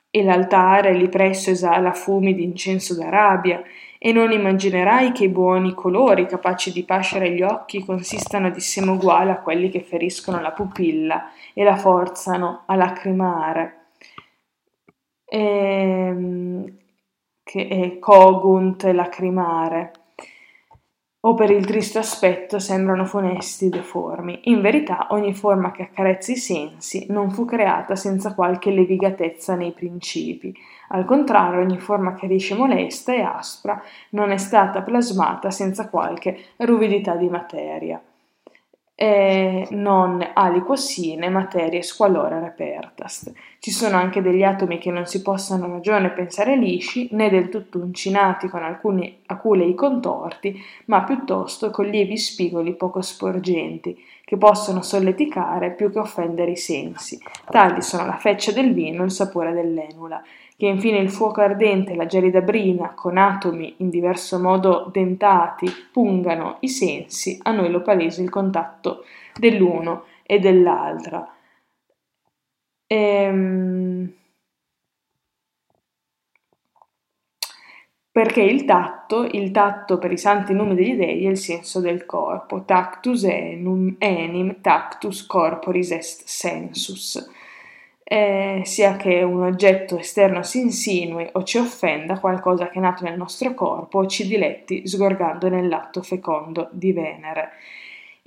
e 0.09 0.23
l'altare 0.23 0.93
lì 0.93 1.09
presso 1.09 1.49
esala 1.49 1.91
fumi 1.91 2.33
di 2.33 2.45
incenso 2.45 2.95
d'Arabia 2.95 3.61
e 3.99 4.11
non 4.11 4.31
immaginerai 4.31 5.11
che 5.11 5.25
i 5.25 5.29
buoni 5.29 5.73
colori 5.73 6.25
capaci 6.25 6.71
di 6.71 6.83
pascere 6.83 7.31
gli 7.31 7.41
occhi 7.41 7.83
consistano 7.83 8.49
di 8.49 8.59
semo 8.59 8.93
uguale 8.93 9.31
a 9.31 9.39
quelli 9.39 9.69
che 9.69 9.81
feriscono 9.81 10.39
la 10.41 10.51
pupilla 10.51 11.31
e 11.53 11.63
la 11.63 11.75
forzano 11.75 12.63
a 12.65 12.75
lacrimare 12.75 13.77
e, 15.29 15.39
ehm, 15.39 16.77
che 17.43 17.67
è 17.67 17.99
cogunt 17.99 18.83
lacrimare, 18.83 19.91
o 21.21 21.33
per 21.33 21.49
il 21.49 21.65
triste 21.65 21.99
aspetto 21.99 22.59
sembrano 22.59 23.05
funesti 23.05 23.69
deformi. 23.69 24.41
In 24.43 24.61
verità 24.61 25.07
ogni 25.09 25.33
forma 25.33 25.71
che 25.71 25.83
accarezza 25.83 26.31
i 26.31 26.37
sensi 26.37 27.07
non 27.09 27.31
fu 27.31 27.43
creata 27.45 27.95
senza 27.95 28.33
qualche 28.33 28.71
levigatezza 28.71 29.55
nei 29.55 29.73
principi. 29.73 30.53
Al 30.89 31.05
contrario, 31.05 31.61
ogni 31.61 31.79
forma 31.79 32.13
che 32.13 32.27
riesce 32.27 32.55
molesta 32.55 33.13
e 33.13 33.21
aspra 33.21 33.81
non 34.11 34.31
è 34.31 34.37
stata 34.37 34.81
plasmata 34.81 35.51
senza 35.51 35.89
qualche 35.89 36.37
ruvidità 36.57 37.15
di 37.15 37.29
materia 37.29 38.01
e 38.99 39.67
non 39.69 40.27
aliquos 40.33 40.83
sine 40.83 41.29
materie 41.29 41.83
squalora 41.83 42.39
repertast. 42.39 43.31
Ci 43.59 43.69
sono 43.69 43.95
anche 43.95 44.23
degli 44.23 44.41
atomi 44.41 44.79
che 44.79 44.89
non 44.89 45.05
si 45.05 45.21
possono 45.21 45.65
a 45.65 45.67
ragione 45.67 46.09
pensare 46.09 46.55
lisci, 46.55 47.07
né 47.11 47.29
del 47.29 47.49
tutto 47.49 47.77
uncinati 47.77 48.47
con 48.47 48.63
alcuni 48.63 49.19
aculei 49.27 49.75
contorti, 49.75 50.59
ma 50.85 51.03
piuttosto 51.03 51.69
con 51.69 51.85
lievi 51.85 52.17
spigoli 52.17 52.73
poco 52.73 53.03
sporgenti, 53.03 53.95
che 54.25 54.35
possono 54.35 54.81
solleticare 54.81 55.73
più 55.73 55.91
che 55.91 55.99
offendere 55.99 56.49
i 56.49 56.57
sensi. 56.57 57.19
Tali 57.51 57.83
sono 57.83 58.07
la 58.07 58.17
feccia 58.17 58.51
del 58.51 58.73
vino 58.73 59.03
e 59.03 59.05
il 59.05 59.11
sapore 59.11 59.53
dell'enula 59.53 60.23
che 60.57 60.65
infine 60.65 60.97
il 60.97 61.11
fuoco 61.11 61.41
ardente 61.41 61.91
e 61.91 61.95
la 61.95 62.07
gelida 62.07 62.41
brina, 62.41 62.95
con 62.95 63.17
atomi 63.17 63.75
in 63.77 63.91
diverso 63.91 64.39
modo 64.39 64.89
dentati, 64.91 65.71
pungano 65.91 66.57
i 66.61 66.67
sensi, 66.67 67.37
a 67.43 67.51
noi 67.51 67.69
lo 67.69 67.83
palese 67.83 68.23
il 68.23 68.31
contatto 68.31 69.05
dell'uno 69.37 70.05
e 70.23 70.39
dell'altra. 70.39 71.31
Ehm... 72.87 74.13
Perché 78.11 78.41
il 78.41 78.65
tatto, 78.65 79.25
il 79.25 79.51
tatto 79.51 79.99
per 79.99 80.11
i 80.11 80.17
santi 80.17 80.53
nomi 80.53 80.73
degli 80.73 80.95
dei 80.95 81.25
è 81.25 81.29
il 81.29 81.37
senso 81.37 81.79
del 81.81 82.07
corpo, 82.07 82.63
tactus 82.63 83.25
enum, 83.25 83.93
enim, 83.99 84.59
tactus 84.59 85.23
corporis 85.27 85.91
est 85.91 86.23
sensus 86.25 87.29
eh, 88.09 88.61
sia 88.63 88.95
che 88.95 89.21
un 89.21 89.43
oggetto 89.43 89.97
esterno 89.97 90.41
si 90.41 90.61
insinui 90.61 91.27
o 91.33 91.43
ci 91.43 91.57
offenda 91.57 92.19
qualcosa 92.19 92.69
che 92.69 92.77
è 92.77 92.81
nato 92.81 93.03
nel 93.03 93.17
nostro 93.17 93.53
corpo 93.53 93.99
o 93.99 94.05
ci 94.05 94.25
diletti 94.25 94.87
sgorgando 94.87 95.49
nell'atto 95.49 96.01
fecondo 96.01 96.69
di 96.71 96.93
Venere. 96.93 97.49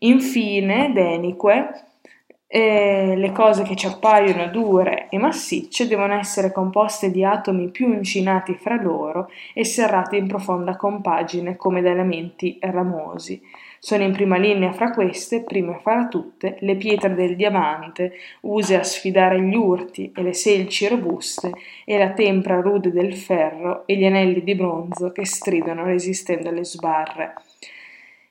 Infine, 0.02 0.92
denique, 0.92 1.84
eh, 2.46 3.14
le 3.16 3.32
cose 3.32 3.62
che 3.62 3.74
ci 3.74 3.86
appaiono 3.86 4.48
dure 4.48 5.08
e 5.08 5.16
massicce 5.16 5.88
devono 5.88 6.12
essere 6.12 6.52
composte 6.52 7.10
di 7.10 7.24
atomi 7.24 7.70
più 7.70 7.90
incinati 7.90 8.54
fra 8.56 8.74
loro 8.74 9.30
e 9.54 9.64
serrati 9.64 10.18
in 10.18 10.26
profonda 10.26 10.76
compagine 10.76 11.56
come 11.56 11.80
da 11.80 11.88
elementi 11.88 12.58
ramosi. 12.60 13.40
Sono 13.82 14.02
in 14.02 14.12
prima 14.12 14.36
linea 14.36 14.72
fra 14.72 14.90
queste, 14.90 15.42
prime 15.42 15.78
fra 15.80 16.06
tutte, 16.06 16.58
le 16.60 16.76
pietre 16.76 17.14
del 17.14 17.34
diamante, 17.34 18.12
use 18.42 18.78
a 18.78 18.82
sfidare 18.82 19.40
gli 19.40 19.54
urti 19.54 20.12
e 20.14 20.22
le 20.22 20.34
selci 20.34 20.86
robuste, 20.86 21.50
e 21.86 21.96
la 21.96 22.10
tempra 22.12 22.60
rude 22.60 22.90
del 22.90 23.16
ferro 23.16 23.86
e 23.86 23.96
gli 23.96 24.04
anelli 24.04 24.44
di 24.44 24.54
bronzo 24.54 25.12
che 25.12 25.24
stridono 25.24 25.84
resistendo 25.84 26.50
alle 26.50 26.64
sbarre. 26.66 27.32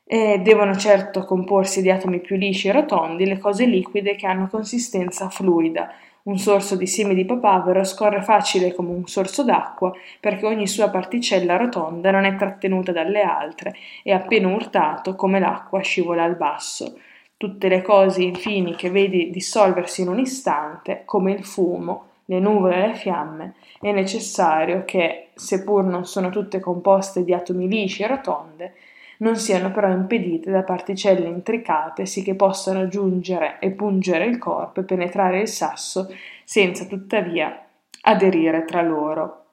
E 0.06 0.38
devono 0.38 0.76
certo 0.76 1.26
comporsi 1.26 1.82
di 1.82 1.90
atomi 1.90 2.20
più 2.20 2.36
lisci 2.36 2.68
e 2.68 2.72
rotondi 2.72 3.26
le 3.26 3.40
cose 3.40 3.66
liquide 3.66 4.16
che 4.16 4.28
hanno 4.28 4.50
consistenza 4.50 5.30
fluida, 5.30 5.92
un 6.23 6.38
sorso 6.38 6.75
di 6.75 6.86
semi 6.86 7.15
di 7.15 7.25
papavero 7.25 7.84
scorre 7.84 8.21
facile 8.21 8.73
come 8.73 8.89
un 8.89 9.08
sorso 9.08 9.43
d'acqua 9.43 9.91
perché 10.19 10.45
ogni 10.45 10.67
sua 10.67 10.89
particella 10.89 11.58
rotonda 11.58 12.12
non 12.12 12.25
è 12.25 12.36
trattenuta 12.36 12.91
dalle 12.91 13.21
altre 13.21 13.73
e 14.03 14.12
appena 14.12 14.47
urtato 14.49 15.15
come 15.15 15.39
l'acqua 15.39 15.79
scivola 15.82 16.23
al 16.23 16.36
basso. 16.36 16.97
Tutte 17.38 17.69
le 17.69 17.82
cose 17.82 18.21
infine 18.21 18.75
che 18.75 18.89
vedi 18.89 19.29
dissolversi 19.29 20.01
in 20.01 20.10
un 20.10 20.19
istante, 20.19 21.03
come 21.05 21.32
il 21.32 21.45
fumo, 21.45 22.08
le 22.25 22.39
nuvole 22.39 22.84
e 22.84 22.88
le 22.88 22.95
fiamme, 22.95 23.53
è 23.79 23.91
necessario 23.91 24.84
che, 24.86 25.29
seppur 25.34 25.84
non 25.86 26.05
sono 26.05 26.29
tutte 26.29 26.60
composte 26.60 27.23
di 27.23 27.34
atomi 27.34 27.67
lisci 27.67 28.03
e 28.03 28.08
rotonde, 28.08 28.73
non 29.19 29.36
siano 29.38 29.71
però 29.71 29.89
impedite 29.89 30.51
da 30.51 30.63
particelle 30.63 31.27
intricate 31.27 32.05
sì 32.05 32.23
che 32.23 32.36
possano 32.36 32.88
giungere 32.88 33.60
e 33.60 33.71
pungere 33.71 34.25
il 34.25 34.38
corpo 34.38 34.82
e 34.82 34.84
penetrare 34.84 35.41
il 35.41 35.47
sasso 35.47 36.13
senza 36.43 36.86
tuttavia 36.86 37.65
aderire 38.01 38.65
tra 38.65 38.82
loro. 38.82 39.43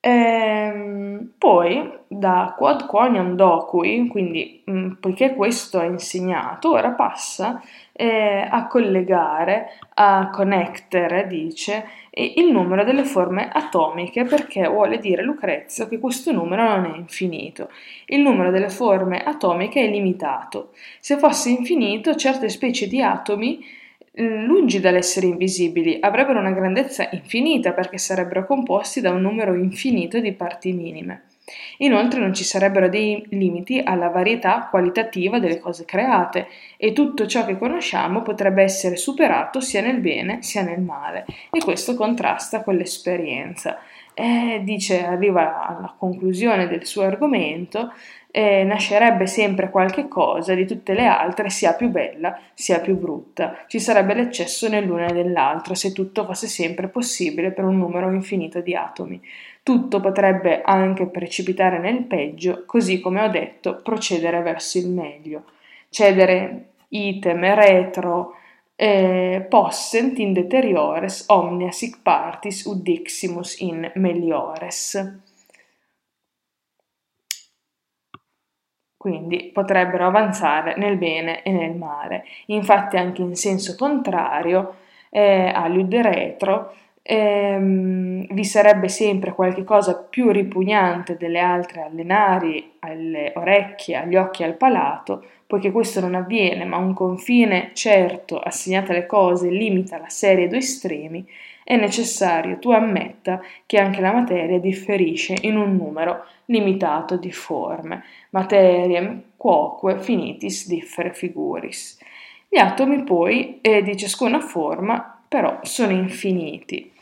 Ehm, 0.00 1.32
poi 1.38 1.90
da 2.06 2.54
quod 2.56 2.86
quoniam 2.86 3.34
docui, 3.34 4.06
quindi 4.08 4.62
mh, 4.64 4.92
poiché 5.00 5.34
questo 5.34 5.80
è 5.80 5.86
insegnato, 5.86 6.70
ora 6.72 6.90
passa 6.92 7.60
eh, 7.98 8.46
a 8.48 8.66
collegare, 8.66 9.78
a 9.94 10.28
connectere, 10.30 11.26
dice, 11.26 11.84
il 12.10 12.50
numero 12.52 12.84
delle 12.84 13.04
forme 13.04 13.48
atomiche 13.50 14.24
perché 14.24 14.68
vuole 14.68 14.98
dire 14.98 15.22
Lucrezio 15.22 15.88
che 15.88 15.98
questo 15.98 16.30
numero 16.30 16.62
non 16.62 16.92
è 16.92 16.96
infinito. 16.96 17.70
Il 18.06 18.20
numero 18.20 18.50
delle 18.50 18.68
forme 18.68 19.22
atomiche 19.22 19.82
è 19.82 19.88
limitato. 19.88 20.72
Se 21.00 21.16
fosse 21.16 21.48
infinito, 21.50 22.14
certe 22.14 22.50
specie 22.50 22.86
di 22.86 23.00
atomi 23.00 23.64
lungi 24.18 24.80
dall'essere 24.80 25.26
invisibili, 25.26 25.98
avrebbero 26.00 26.38
una 26.38 26.52
grandezza 26.52 27.08
infinita 27.12 27.72
perché 27.72 27.98
sarebbero 27.98 28.46
composti 28.46 29.02
da 29.02 29.10
un 29.10 29.20
numero 29.20 29.54
infinito 29.54 30.20
di 30.20 30.32
parti 30.32 30.72
minime. 30.72 31.25
Inoltre 31.78 32.18
non 32.20 32.34
ci 32.34 32.42
sarebbero 32.42 32.88
dei 32.88 33.24
limiti 33.30 33.80
alla 33.82 34.08
varietà 34.08 34.66
qualitativa 34.68 35.38
delle 35.38 35.60
cose 35.60 35.84
create 35.84 36.48
e 36.76 36.92
tutto 36.92 37.26
ciò 37.26 37.44
che 37.44 37.56
conosciamo 37.56 38.22
potrebbe 38.22 38.62
essere 38.62 38.96
superato 38.96 39.60
sia 39.60 39.80
nel 39.80 40.00
bene 40.00 40.42
sia 40.42 40.62
nel 40.62 40.80
male 40.80 41.24
e 41.50 41.60
questo 41.60 41.94
contrasta 41.94 42.62
con 42.62 42.74
l'esperienza. 42.74 43.78
Eh, 44.18 44.62
dice, 44.64 45.04
arriva 45.04 45.66
alla 45.66 45.94
conclusione 45.96 46.66
del 46.66 46.86
suo 46.86 47.02
argomento, 47.02 47.92
eh, 48.30 48.64
nascerebbe 48.64 49.26
sempre 49.26 49.68
qualche 49.70 50.08
cosa 50.08 50.54
di 50.54 50.66
tutte 50.66 50.94
le 50.94 51.04
altre, 51.04 51.50
sia 51.50 51.74
più 51.74 51.90
bella 51.90 52.38
sia 52.54 52.80
più 52.80 52.96
brutta. 52.96 53.64
Ci 53.66 53.78
sarebbe 53.78 54.14
l'eccesso 54.14 54.68
nell'una 54.68 55.06
e 55.06 55.12
nell'altra, 55.12 55.74
se 55.74 55.92
tutto 55.92 56.24
fosse 56.24 56.46
sempre 56.46 56.88
possibile 56.88 57.52
per 57.52 57.64
un 57.64 57.76
numero 57.76 58.10
infinito 58.10 58.60
di 58.60 58.74
atomi. 58.74 59.20
Tutto 59.66 59.98
potrebbe 59.98 60.62
anche 60.62 61.06
precipitare 61.06 61.80
nel 61.80 62.04
peggio, 62.04 62.62
così 62.66 63.00
come 63.00 63.20
ho 63.20 63.26
detto, 63.26 63.80
procedere 63.82 64.40
verso 64.40 64.78
il 64.78 64.88
meglio. 64.88 65.42
Cedere 65.88 66.68
item 66.90 67.52
retro 67.52 68.36
eh, 68.76 69.44
possent 69.48 70.20
in 70.20 70.32
deteriores 70.32 71.24
omnia 71.30 71.72
sic 71.72 71.98
partis 72.00 72.62
udiximus 72.62 73.58
in 73.58 73.90
meliores. 73.96 75.24
quindi 78.96 79.50
potrebbero 79.52 80.06
avanzare 80.06 80.76
nel 80.76 80.96
bene 80.96 81.42
e 81.42 81.50
nel 81.50 81.76
male. 81.76 82.24
Infatti 82.46 82.96
anche 82.96 83.22
in 83.22 83.36
senso 83.36 83.76
contrario, 83.76 84.74
eh, 85.10 85.52
all'ud 85.54 85.94
retro, 85.94 86.74
ehm, 87.06 88.26
vi 88.32 88.44
sarebbe 88.44 88.88
sempre 88.88 89.32
qualche 89.32 89.64
cosa 89.64 89.96
più 89.96 90.30
ripugnante 90.30 91.16
delle 91.16 91.38
altre 91.38 91.82
alle 91.82 92.02
nari, 92.02 92.72
alle 92.80 93.32
orecchie, 93.34 93.96
agli 93.96 94.16
occhi 94.16 94.42
al 94.42 94.54
palato, 94.54 95.24
poiché 95.46 95.70
questo 95.70 96.00
non 96.00 96.14
avviene, 96.14 96.64
ma 96.64 96.76
un 96.76 96.92
confine 96.92 97.70
certo 97.72 98.38
assegnato 98.38 98.90
alle 98.90 99.06
cose 99.06 99.48
limita 99.48 99.98
la 99.98 100.08
serie 100.08 100.48
due 100.48 100.58
estremi, 100.58 101.24
è 101.62 101.76
necessario 101.76 102.58
tu 102.58 102.70
ammetta 102.70 103.40
che 103.66 103.78
anche 103.78 104.00
la 104.00 104.12
materia 104.12 104.58
differisce 104.58 105.34
in 105.40 105.56
un 105.56 105.76
numero 105.76 106.24
limitato 106.46 107.16
di 107.16 107.32
forme, 107.32 108.04
materiem 108.30 109.22
quoque 109.36 110.00
finitis 110.00 110.68
differe 110.68 111.12
figuris. 111.12 111.98
Gli 112.48 112.58
atomi 112.58 113.02
poi 113.02 113.58
eh, 113.60 113.82
di 113.82 113.96
ciascuna 113.96 114.40
forma 114.40 115.20
però 115.28 115.58
sono 115.62 115.92
infiniti. 115.92 116.92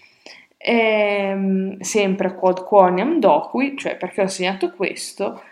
Ehm, 0.67 1.79
sempre 1.81 2.35
quod 2.35 2.65
quoniam 2.65 3.19
doqui, 3.19 3.77
cioè 3.77 3.97
perché 3.97 4.23
ho 4.23 4.27
segnato 4.29 4.71
questo, 4.73 5.43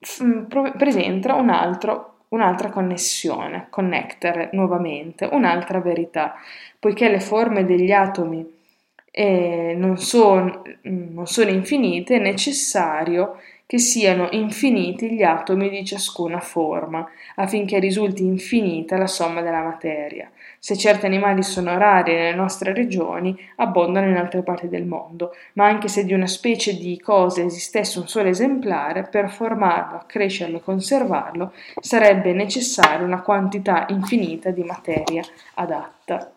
f- 0.00 0.72
presenta 0.76 1.34
un 1.34 1.48
altro 1.50 2.10
un'altra 2.28 2.68
connessione, 2.70 3.68
connectere 3.70 4.50
nuovamente, 4.52 5.28
un'altra 5.30 5.80
verità, 5.80 6.34
poiché 6.80 7.08
le 7.08 7.20
forme 7.20 7.64
degli 7.64 7.92
atomi 7.92 8.44
eh, 9.12 9.74
non, 9.78 9.96
son, 9.98 10.60
non 10.82 11.26
sono 11.28 11.50
infinite, 11.50 12.16
è 12.16 12.18
necessario 12.18 13.38
che 13.66 13.78
siano 13.78 14.28
infiniti 14.32 15.10
gli 15.10 15.22
atomi 15.22 15.70
di 15.70 15.84
ciascuna 15.84 16.38
forma, 16.40 17.08
affinché 17.36 17.78
risulti 17.78 18.22
infinita 18.22 18.98
la 18.98 19.06
somma 19.06 19.40
della 19.40 19.62
materia. 19.62 20.30
Se 20.58 20.76
certi 20.76 21.06
animali 21.06 21.42
sono 21.42 21.76
rari 21.78 22.14
nelle 22.14 22.34
nostre 22.34 22.72
regioni, 22.72 23.36
abbondano 23.56 24.08
in 24.08 24.16
altre 24.16 24.42
parti 24.42 24.68
del 24.68 24.84
mondo, 24.84 25.34
ma 25.54 25.66
anche 25.66 25.88
se 25.88 26.04
di 26.04 26.12
una 26.12 26.26
specie 26.26 26.76
di 26.76 27.00
cose 27.00 27.44
esistesse 27.44 27.98
un 27.98 28.06
solo 28.06 28.28
esemplare, 28.28 29.08
per 29.10 29.30
formarlo, 29.30 29.96
accrescerlo 29.96 30.58
e 30.58 30.62
conservarlo 30.62 31.52
sarebbe 31.80 32.32
necessaria 32.32 33.04
una 33.04 33.22
quantità 33.22 33.86
infinita 33.88 34.50
di 34.50 34.62
materia 34.62 35.22
adatta. 35.54 36.32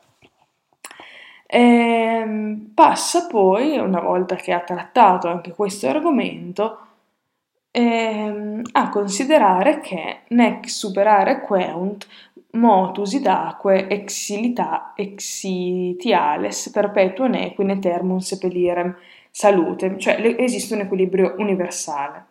E 1.50 1.60
ehm, 1.60 2.72
passa 2.74 3.28
poi, 3.28 3.78
una 3.78 4.02
volta 4.02 4.36
che 4.36 4.52
ha 4.52 4.60
trattato 4.60 5.30
anche 5.30 5.52
questo 5.52 5.88
argomento, 5.88 6.87
ehm, 7.78 8.62
a 8.72 8.90
considerare 8.90 9.80
che 9.80 10.22
nec 10.30 10.68
superare 10.68 11.42
queunt 11.42 12.08
motus 12.52 13.13
idaque 13.13 13.88
exilita 13.88 14.94
exitiales 14.96 16.72
perpetuo 16.74 17.28
neque 17.28 17.63
in 17.63 17.70
eternum 17.70 18.18
sepelirem 18.18 18.96
salute, 19.30 20.00
cioè 20.00 20.36
esiste 20.40 20.74
un 20.74 20.82
equilibrio 20.82 21.36
universale. 21.38 22.26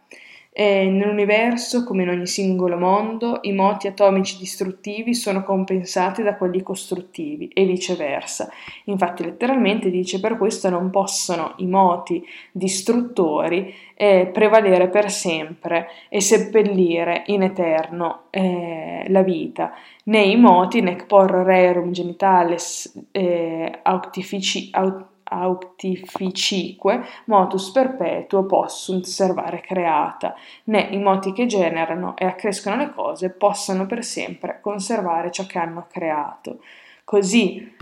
E 0.59 0.89
nell'universo, 0.89 1.85
come 1.85 2.05
in 2.05 2.09
ogni 2.09 2.27
singolo 2.27 2.79
mondo, 2.79 3.41
i 3.43 3.53
moti 3.53 3.89
atomici 3.89 4.39
distruttivi 4.39 5.15
sono 5.15 5.43
compensati 5.43 6.23
da 6.23 6.35
quelli 6.35 6.63
costruttivi 6.63 7.49
e 7.49 7.67
viceversa. 7.67 8.49
Infatti, 8.85 9.23
letteralmente 9.23 9.91
dice: 9.91 10.19
Per 10.19 10.39
questo 10.39 10.71
non 10.71 10.89
possono 10.89 11.53
i 11.59 11.67
moti 11.67 12.25
distruttori 12.53 13.71
eh, 13.95 14.31
prevalere 14.33 14.89
per 14.89 15.11
sempre 15.11 15.89
e 16.09 16.23
seppellire 16.23 17.25
in 17.27 17.43
eterno 17.43 18.29
eh, 18.31 19.05
la 19.09 19.23
vita, 19.23 19.75
né 20.05 20.23
i 20.23 20.37
moti 20.37 20.81
nec 20.81 21.05
por 21.05 21.33
rerum 21.33 21.91
genitales 21.91 23.07
eh, 23.11 23.81
auctifici, 23.83 24.71
aut, 24.73 25.05
auctificique 25.29 27.03
motus 27.27 27.71
perpetuo 27.71 28.45
possunt 28.45 29.05
servare 29.05 29.61
creata, 29.61 30.35
né 30.65 30.89
i 30.91 30.99
moti 30.99 31.33
che 31.33 31.47
generano 31.47 32.17
e 32.17 32.25
accrescono 32.25 32.77
le 32.77 32.93
cose 32.93 33.31
possano 33.31 33.87
per 33.87 34.05
sempre 34.05 34.61
conservare 34.61 35.31
ciò 35.31 35.45
che 35.47 35.59
hanno 35.59 35.87
creato. 35.91 36.59
Così, 37.05 37.75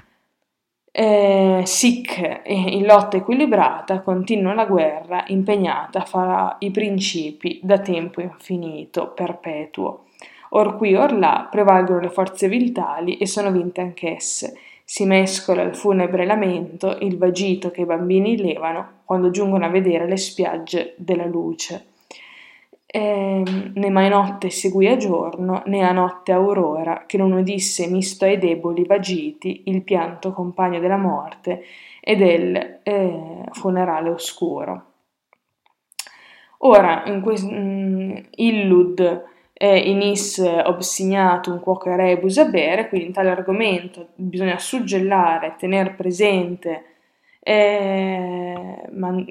eh, 0.96 1.62
sic 1.64 2.42
in 2.44 2.84
lotta 2.84 3.16
equilibrata 3.16 4.00
continua 4.00 4.54
la 4.54 4.66
guerra 4.66 5.24
impegnata 5.26 6.02
fra 6.02 6.56
i 6.60 6.70
principi 6.70 7.58
da 7.62 7.80
tempo 7.80 8.20
infinito, 8.20 9.08
perpetuo. 9.08 10.04
Or 10.50 10.76
qui 10.76 10.94
or 10.94 11.12
là 11.12 11.48
prevalgono 11.50 11.98
le 11.98 12.10
forze 12.10 12.46
vitali 12.46 13.16
e 13.16 13.26
sono 13.26 13.50
vinte 13.50 13.80
anch'esse 13.80 14.56
si 14.84 15.06
mescola 15.06 15.62
il 15.62 15.74
funebre 15.74 16.26
lamento, 16.26 16.98
il 17.00 17.16
vagito 17.16 17.70
che 17.70 17.80
i 17.80 17.86
bambini 17.86 18.36
levano 18.36 19.00
quando 19.04 19.30
giungono 19.30 19.64
a 19.64 19.70
vedere 19.70 20.06
le 20.06 20.18
spiagge 20.18 20.94
della 20.98 21.24
luce. 21.24 21.86
E, 22.86 23.00
ehm, 23.00 23.72
né 23.74 23.90
mai 23.90 24.08
notte 24.08 24.50
seguì 24.50 24.86
a 24.86 24.96
giorno, 24.96 25.62
né 25.66 25.82
a 25.82 25.92
notte 25.92 26.32
aurora, 26.32 27.04
che 27.06 27.16
non 27.16 27.32
udisse 27.32 27.88
misto 27.88 28.24
ai 28.24 28.38
deboli 28.38 28.84
vagiti 28.84 29.62
il 29.66 29.82
pianto 29.82 30.32
compagno 30.32 30.78
della 30.78 30.98
morte 30.98 31.64
e 32.00 32.16
del 32.16 32.80
eh, 32.82 33.44
funerale 33.52 34.10
oscuro. 34.10 34.84
Ora, 36.58 37.02
in 37.06 37.20
questo 37.20 37.50
mm, 37.50 38.16
illud 38.36 39.24
eh, 39.64 39.78
inis 39.90 40.38
obsignatum 40.38 41.60
quoque 41.60 41.96
rebus 41.96 42.36
abere, 42.38 42.88
quindi 42.88 43.06
in 43.06 43.12
tale 43.12 43.30
argomento 43.30 44.08
bisogna 44.14 44.58
suggellare, 44.58 45.54
tenere 45.56 45.90
presente 45.90 46.84
eh, 47.40 48.88
man, 48.90 49.24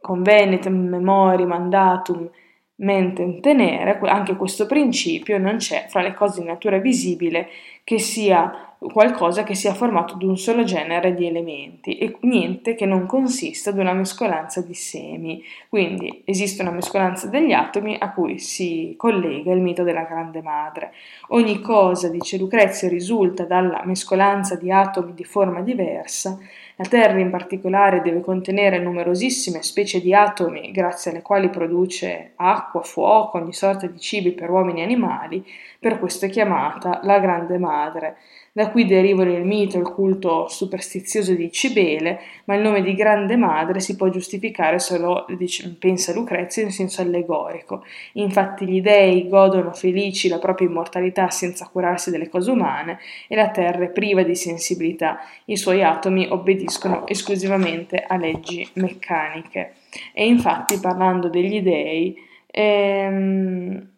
convenetem 0.00 0.74
memori 0.74 1.46
mandatum 1.46 2.28
mentem 2.76 3.40
tenere, 3.40 3.98
anche 4.02 4.36
questo 4.36 4.66
principio 4.66 5.38
non 5.38 5.56
c'è 5.56 5.86
fra 5.88 6.02
le 6.02 6.12
cose 6.14 6.40
di 6.40 6.46
natura 6.46 6.78
visibile 6.78 7.48
che 7.84 7.98
sia 7.98 8.71
qualcosa 8.90 9.42
che 9.44 9.54
sia 9.54 9.74
formato 9.74 10.14
da 10.16 10.26
un 10.26 10.36
solo 10.36 10.64
genere 10.64 11.14
di 11.14 11.26
elementi 11.26 11.98
e 11.98 12.16
niente 12.20 12.74
che 12.74 12.86
non 12.86 13.06
consista 13.06 13.70
di 13.70 13.80
una 13.80 13.92
mescolanza 13.92 14.60
di 14.60 14.74
semi. 14.74 15.42
Quindi 15.68 16.22
esiste 16.24 16.62
una 16.62 16.70
mescolanza 16.70 17.28
degli 17.28 17.52
atomi 17.52 17.96
a 17.98 18.12
cui 18.12 18.38
si 18.38 18.94
collega 18.96 19.52
il 19.52 19.60
mito 19.60 19.82
della 19.82 20.02
grande 20.02 20.42
madre. 20.42 20.92
Ogni 21.28 21.60
cosa, 21.60 22.08
dice 22.08 22.38
Lucrezio, 22.38 22.88
risulta 22.88 23.44
dalla 23.44 23.82
mescolanza 23.84 24.56
di 24.56 24.70
atomi 24.70 25.14
di 25.14 25.24
forma 25.24 25.60
diversa. 25.60 26.38
La 26.76 26.88
Terra 26.88 27.18
in 27.18 27.30
particolare 27.30 28.00
deve 28.00 28.22
contenere 28.22 28.78
numerosissime 28.78 29.62
specie 29.62 30.00
di 30.00 30.14
atomi 30.14 30.72
grazie 30.72 31.10
alle 31.10 31.22
quali 31.22 31.48
produce 31.50 32.32
acqua, 32.36 32.80
fuoco, 32.80 33.38
ogni 33.38 33.52
sorta 33.52 33.86
di 33.86 34.00
cibi 34.00 34.32
per 34.32 34.50
uomini 34.50 34.80
e 34.80 34.84
animali, 34.84 35.46
per 35.78 35.98
questo 35.98 36.24
è 36.24 36.28
chiamata 36.30 37.00
la 37.04 37.18
grande 37.18 37.58
madre. 37.58 38.16
Da 38.54 38.70
qui 38.70 38.84
derivano 38.84 39.32
il 39.32 39.46
mito 39.46 39.78
e 39.78 39.80
il 39.80 39.86
culto 39.86 40.46
superstizioso 40.46 41.32
di 41.32 41.50
Cibele, 41.50 42.20
ma 42.44 42.54
il 42.54 42.60
nome 42.60 42.82
di 42.82 42.94
Grande 42.94 43.34
Madre 43.36 43.80
si 43.80 43.96
può 43.96 44.10
giustificare 44.10 44.78
solo, 44.78 45.24
dice, 45.38 45.74
pensa 45.78 46.12
Lucrezio, 46.12 46.62
in 46.62 46.70
senso 46.70 47.00
allegorico. 47.00 47.82
Infatti 48.12 48.66
gli 48.66 48.82
dei 48.82 49.26
godono 49.26 49.72
felici 49.72 50.28
la 50.28 50.38
propria 50.38 50.68
immortalità 50.68 51.30
senza 51.30 51.66
curarsi 51.66 52.10
delle 52.10 52.28
cose 52.28 52.50
umane 52.50 52.98
e 53.26 53.36
la 53.36 53.48
terra 53.48 53.84
è 53.84 53.90
priva 53.90 54.22
di 54.22 54.34
sensibilità. 54.34 55.20
I 55.46 55.56
suoi 55.56 55.82
atomi 55.82 56.26
obbediscono 56.28 57.06
esclusivamente 57.06 58.04
a 58.06 58.18
leggi 58.18 58.68
meccaniche. 58.74 59.76
E 60.12 60.26
infatti, 60.26 60.78
parlando 60.78 61.30
degli 61.30 61.62
dei, 61.62 62.14
ehm, 62.48 63.90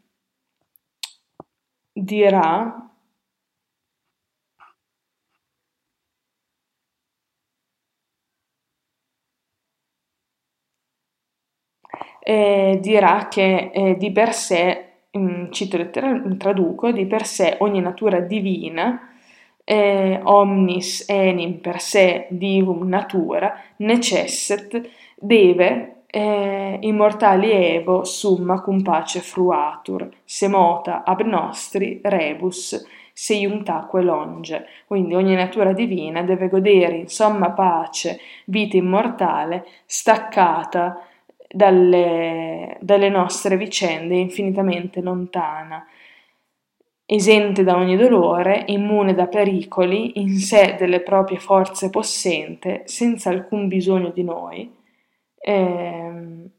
dirà 1.93 2.85
eh, 12.25 12.79
dirà 12.81 13.29
che 13.29 13.71
eh, 13.73 13.97
di 13.99 14.11
per 14.11 14.33
sé, 14.33 14.85
mh, 15.11 15.51
cito 15.51 15.77
letteralmente, 15.77 16.37
traduco, 16.39 16.91
di 16.91 17.05
per 17.05 17.27
sé 17.27 17.57
ogni 17.59 17.81
natura 17.81 18.21
divina, 18.21 19.11
eh, 19.63 20.21
omnis 20.23 21.05
enim 21.09 21.61
per 21.61 21.81
sé 21.81 22.27
divum 22.31 22.89
natura, 22.89 23.61
necesset, 23.77 24.89
deve 25.17 26.05
eh, 26.07 26.79
immortali 26.81 27.51
evo 27.51 28.05
summa 28.05 28.61
cum 28.63 28.83
pace 28.83 29.21
fruatur, 29.21 30.09
semota 30.25 31.03
ab 31.05 31.21
nostri 31.23 32.01
rebus, 32.03 32.87
se 33.13 33.35
iumtaque 33.35 34.01
longe. 34.03 34.67
Quindi 34.87 35.15
ogni 35.15 35.35
natura 35.35 35.73
divina 35.73 36.23
deve 36.23 36.49
godere 36.49 36.97
in 36.97 37.09
somma 37.09 37.51
pace, 37.51 38.19
vita 38.47 38.77
immortale, 38.77 39.67
staccata 39.85 41.07
dalle, 41.55 42.77
dalle 42.81 43.09
nostre 43.09 43.57
vicende 43.57 44.17
infinitamente 44.17 45.01
lontana, 45.01 45.87
esente 47.07 47.63
da 47.63 47.77
ogni 47.77 47.97
dolore, 47.97 48.65
immune 48.69 49.15
da 49.15 49.27
pericoli, 49.29 50.19
in 50.21 50.37
sé 50.39 50.75
delle 50.77 51.01
proprie 51.01 51.39
forze 51.39 51.91
possente, 51.91 52.83
senza 52.87 53.31
alcun 53.31 53.69
bisogno 53.69 54.11
di 54.11 54.25
noi. 54.25 54.75
Eh, 55.39 56.51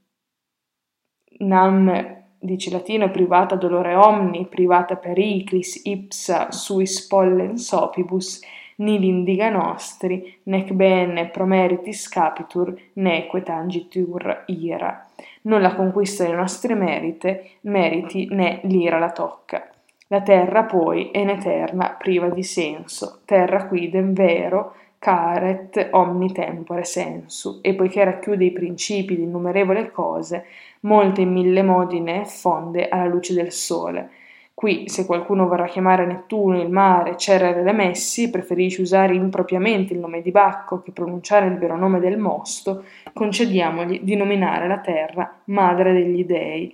nam 1.38 2.23
dice 2.39 2.71
latino 2.71 3.10
privata 3.10 3.55
dolore 3.55 3.95
omni, 3.95 4.47
privata 4.47 4.95
periclis, 4.95 5.81
ipsa 5.84 6.51
suis 6.51 7.05
pollens 7.08 7.71
opibus, 7.71 8.39
nili 8.77 9.07
indiga 9.07 9.49
nostri, 9.49 10.39
nec 10.43 10.71
bene 10.71 11.27
promeritis 11.27 12.07
capitur, 12.09 12.73
neque 12.93 13.43
tangitur 13.43 14.43
ira. 14.47 15.05
Non 15.43 15.61
la 15.61 15.75
conquista 15.75 16.23
dei 16.23 16.33
nostri 16.33 16.73
merite, 16.75 17.51
meriti 17.61 18.27
né 18.31 18.59
l'ira 18.63 18.99
la 18.99 19.11
tocca. 19.11 19.69
La 20.07 20.21
terra 20.21 20.63
poi 20.63 21.09
è 21.11 21.19
in 21.19 21.29
eterna 21.29 21.95
priva 21.97 22.29
di 22.29 22.43
senso, 22.43 23.21
terra 23.25 23.65
quidem 23.67 24.13
vero, 24.13 24.75
caret 24.99 25.89
omni 25.91 26.31
tempore 26.31 26.83
sensu, 26.83 27.59
e 27.61 27.73
poiché 27.73 28.03
racchiude 28.03 28.45
i 28.45 28.51
principi 28.51 29.15
di 29.15 29.23
innumerevoli 29.23 29.91
cose, 29.91 30.45
molte 30.81 31.21
in 31.21 31.31
mille 31.31 31.63
modi 31.63 31.99
ne 31.99 32.21
effonde 32.21 32.88
alla 32.89 33.05
luce 33.05 33.33
del 33.33 33.51
sole, 33.51 34.09
Qui, 34.56 34.88
se 34.88 35.06
qualcuno 35.06 35.50
vorrà 35.50 35.65
chiamare 35.65 36.06
Nettuno, 36.06 36.62
il 36.62 36.70
mare, 36.70 37.18
Cerere 37.18 37.62
le 37.62 37.74
Messi, 37.74 38.30
preferisce 38.30 38.82
usare 38.82 39.13
impropriamente 39.13 39.91
il 39.91 40.00
nome 40.00 40.22
di 40.22 40.32
Bacco 40.32 40.82
che 40.82 40.94
pronunciare 40.94 41.48
il 41.48 41.58
vero 41.58 41.76
nome 41.76 42.00
del 42.00 42.18
mosto, 42.18 42.86
concediamogli 43.12 44.00
di 44.02 44.15
nominare 44.15 44.70
la 44.70 44.80
terra 44.80 45.41
madre 45.46 45.91
degli 45.91 46.24
dei, 46.24 46.74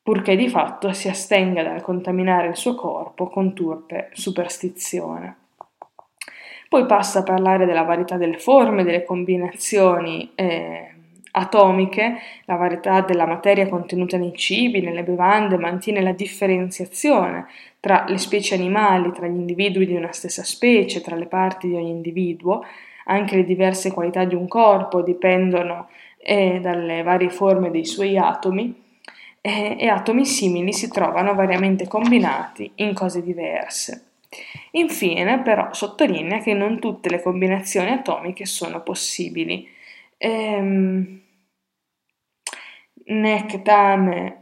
purché 0.00 0.36
di 0.36 0.48
fatto 0.48 0.92
si 0.92 1.08
astenga 1.08 1.64
dal 1.64 1.82
contaminare 1.82 2.46
il 2.46 2.56
suo 2.56 2.76
corpo 2.76 3.26
con 3.26 3.52
turpe 3.52 4.10
superstizione. 4.12 5.38
Poi 6.68 6.86
passa 6.86 7.18
a 7.18 7.24
parlare 7.24 7.66
della 7.66 7.82
varietà 7.82 8.16
delle 8.16 8.38
forme, 8.38 8.84
delle 8.84 9.02
combinazioni 9.02 10.30
eh, 10.36 10.91
atomiche, 11.32 12.18
la 12.44 12.56
varietà 12.56 13.00
della 13.00 13.26
materia 13.26 13.68
contenuta 13.68 14.16
nei 14.16 14.34
cibi, 14.34 14.80
nelle 14.80 15.02
bevande, 15.02 15.56
mantiene 15.56 16.02
la 16.02 16.12
differenziazione 16.12 17.46
tra 17.80 18.04
le 18.06 18.18
specie 18.18 18.54
animali, 18.54 19.12
tra 19.12 19.26
gli 19.26 19.36
individui 19.36 19.86
di 19.86 19.94
una 19.94 20.12
stessa 20.12 20.44
specie, 20.44 21.00
tra 21.00 21.16
le 21.16 21.26
parti 21.26 21.68
di 21.68 21.74
ogni 21.74 21.90
individuo, 21.90 22.64
anche 23.06 23.36
le 23.36 23.44
diverse 23.44 23.92
qualità 23.92 24.24
di 24.24 24.34
un 24.34 24.46
corpo 24.46 25.02
dipendono 25.02 25.88
eh, 26.18 26.60
dalle 26.60 27.02
varie 27.02 27.30
forme 27.30 27.70
dei 27.70 27.84
suoi 27.84 28.16
atomi 28.16 28.80
eh, 29.40 29.76
e 29.78 29.88
atomi 29.88 30.24
simili 30.24 30.72
si 30.72 30.88
trovano 30.88 31.34
variamente 31.34 31.88
combinati 31.88 32.70
in 32.76 32.94
cose 32.94 33.22
diverse. 33.22 34.06
Infine, 34.72 35.40
però, 35.40 35.72
sottolinea 35.72 36.38
che 36.38 36.54
non 36.54 36.78
tutte 36.78 37.10
le 37.10 37.20
combinazioni 37.20 37.90
atomiche 37.90 38.46
sono 38.46 38.80
possibili. 38.82 39.68
Ehm, 40.16 41.21
nec 43.20 43.62
tame 43.62 44.36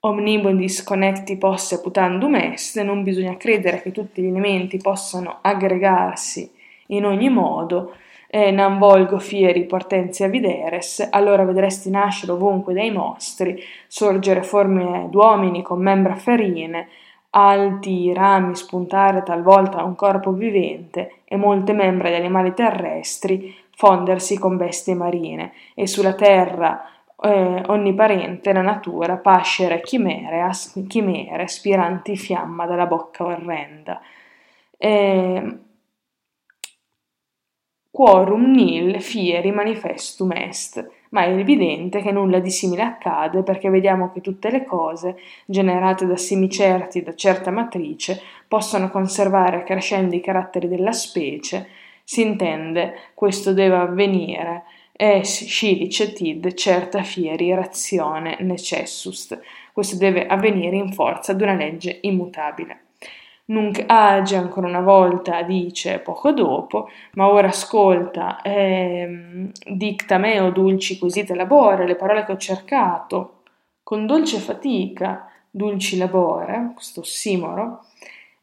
omnibus 0.00 0.82
connecti 0.82 1.36
posse 1.36 1.80
putandum 1.80 2.34
est, 2.36 2.80
non 2.82 3.02
bisogna 3.02 3.36
credere 3.36 3.82
che 3.82 3.92
tutti 3.92 4.22
gli 4.22 4.28
elementi 4.28 4.78
possano 4.78 5.38
aggregarsi 5.42 6.50
in 6.86 7.04
ogni 7.04 7.28
modo, 7.28 7.94
eh, 8.28 8.50
non 8.50 8.78
volgo 8.78 9.18
fieri 9.18 9.64
portenzia 9.64 10.28
videres, 10.28 11.06
allora 11.10 11.44
vedresti 11.44 11.90
nascere 11.90 12.32
ovunque 12.32 12.72
dei 12.72 12.90
mostri, 12.90 13.62
sorgere 13.86 14.42
forme 14.42 15.08
d'uomini 15.10 15.62
con 15.62 15.80
membra 15.80 16.14
ferine, 16.14 16.88
alti 17.30 18.12
rami 18.12 18.56
spuntare 18.56 19.22
talvolta 19.22 19.84
un 19.84 19.94
corpo 19.94 20.32
vivente 20.32 21.20
e 21.24 21.36
molte 21.36 21.72
membra 21.72 22.08
di 22.08 22.14
animali 22.14 22.54
terrestri 22.54 23.54
fondersi 23.80 24.38
con 24.38 24.58
bestie 24.58 24.94
marine 24.94 25.54
e 25.74 25.86
sulla 25.86 26.12
terra 26.12 26.84
eh, 27.18 27.62
onniparente 27.66 28.52
la 28.52 28.60
natura 28.60 29.16
pascere 29.16 29.80
chimere, 29.80 30.42
as- 30.42 30.84
chimere 30.86 31.48
spiranti 31.48 32.14
fiamma 32.14 32.66
dalla 32.66 32.84
bocca 32.84 33.24
orrenda. 33.24 34.02
Eh, 34.76 35.58
quorum 37.90 38.50
nil 38.50 39.00
fieri 39.00 39.50
manifestum 39.50 40.32
est, 40.32 40.86
ma 41.12 41.24
è 41.24 41.30
evidente 41.30 42.02
che 42.02 42.12
nulla 42.12 42.38
di 42.38 42.50
simile 42.50 42.82
accade 42.82 43.42
perché 43.42 43.70
vediamo 43.70 44.12
che 44.12 44.20
tutte 44.20 44.50
le 44.50 44.66
cose, 44.66 45.16
generate 45.46 46.04
da 46.04 46.18
semicerti 46.18 47.02
da 47.02 47.14
certa 47.14 47.50
matrice, 47.50 48.20
possono 48.46 48.90
conservare 48.90 49.64
crescendo 49.64 50.14
i 50.14 50.20
caratteri 50.20 50.68
della 50.68 50.92
specie, 50.92 51.79
si 52.10 52.22
intende, 52.22 53.12
questo 53.14 53.52
deve 53.52 53.76
avvenire, 53.76 54.64
es 54.90 55.44
scilicetid 55.44 56.54
certa 56.54 57.04
fieri 57.04 57.54
razione 57.54 58.36
necessust. 58.40 59.40
Questo 59.72 59.96
deve 59.96 60.26
avvenire 60.26 60.74
in 60.74 60.92
forza 60.92 61.32
di 61.32 61.44
una 61.44 61.54
legge 61.54 62.00
immutabile. 62.02 62.86
Nunc 63.44 63.84
age 63.86 64.34
ancora 64.34 64.66
una 64.66 64.80
volta 64.80 65.42
dice 65.42 66.00
poco 66.00 66.32
dopo, 66.32 66.88
ma 67.12 67.28
ora 67.28 67.46
ascolta, 67.46 68.42
eh, 68.42 69.48
dicta 69.70 70.18
me 70.18 70.40
o 70.40 70.50
dulci 70.50 70.98
quesite 70.98 71.36
labore, 71.36 71.86
le 71.86 71.94
parole 71.94 72.24
che 72.24 72.32
ho 72.32 72.36
cercato, 72.36 73.42
con 73.84 74.04
dolce 74.06 74.38
fatica, 74.38 75.30
dulci 75.48 75.96
labore, 75.96 76.72
questo 76.74 77.04
simoro, 77.04 77.84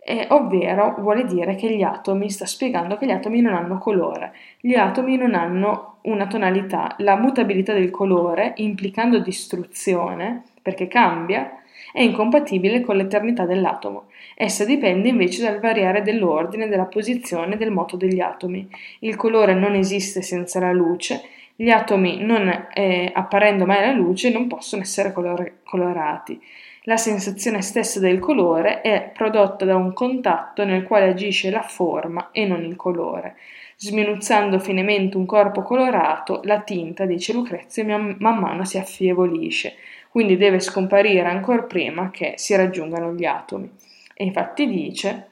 eh, 0.10 0.26
ovvero 0.30 0.96
vuole 1.00 1.26
dire 1.26 1.56
che 1.56 1.70
gli 1.70 1.84
atomi, 1.84 2.30
sta 2.30 2.46
spiegando 2.46 2.96
che 2.96 3.06
gli 3.06 3.12
atomi 3.12 3.42
non 3.42 3.54
hanno 3.54 3.78
colore, 3.78 4.32
gli 4.62 4.74
atomi 4.74 5.18
non 5.18 5.36
hanno 5.36 5.98
una 6.04 6.28
tonalità, 6.28 6.96
la 7.00 7.18
mutabilità 7.18 7.74
del 7.74 7.90
colore, 7.90 8.54
implicando 8.58 9.20
distruzione, 9.20 10.44
perché 10.62 10.88
cambia, 10.88 11.62
è 11.92 12.02
incompatibile 12.02 12.80
con 12.80 12.96
l'eternità 12.96 13.46
dell'atomo. 13.46 14.06
Essa 14.34 14.64
dipende 14.64 15.10
invece 15.10 15.42
dal 15.42 15.60
variare 15.60 16.02
dell'ordine, 16.04 16.70
della 16.70 16.86
posizione 16.86 17.56
e 17.56 17.58
del 17.58 17.72
moto 17.72 17.98
degli 17.98 18.22
atomi. 18.22 18.66
Il 19.00 19.18
colore 19.18 19.56
non 19.56 19.76
esiste 19.76 20.22
senza 20.22 20.62
la 20.62 20.72
luce, 20.72 21.22
gli 21.54 21.70
atomi, 21.70 22.24
non 22.24 22.68
eh, 22.74 23.12
apparendo 23.14 23.66
mai 23.66 23.84
alla 23.84 23.92
luce, 23.92 24.30
non 24.30 24.48
possono 24.48 24.84
essere 24.84 25.12
colore- 25.12 25.58
colorati. 25.66 26.40
La 26.88 26.96
sensazione 26.96 27.62
stessa 27.62 28.00
del 28.00 28.20
colore 28.20 28.80
è 28.80 29.12
prodotta 29.14 29.66
da 29.66 29.76
un 29.76 29.92
contatto 29.92 30.64
nel 30.64 30.84
quale 30.84 31.10
agisce 31.10 31.50
la 31.50 31.62
forma 31.62 32.30
e 32.32 32.46
non 32.46 32.64
il 32.64 32.78
colore. 32.78 33.36
Sminuzzando 33.76 34.58
finemente 34.58 35.18
un 35.18 35.26
corpo 35.26 35.64
colorato, 35.64 36.40
la 36.46 36.62
tinta, 36.62 37.06
dice 37.06 37.34
Lucrezio, 37.34 37.86
man 37.86 38.16
mano 38.18 38.64
si 38.64 38.78
affievolisce, 38.78 39.76
quindi 40.10 40.38
deve 40.38 40.62
scomparire 40.62 41.28
ancora 41.28 41.64
prima 41.64 42.10
che 42.10 42.36
si 42.38 42.56
raggiungano 42.56 43.14
gli 43.14 43.26
atomi. 43.26 43.70
E 44.14 44.24
infatti 44.24 44.66
dice 44.66 45.28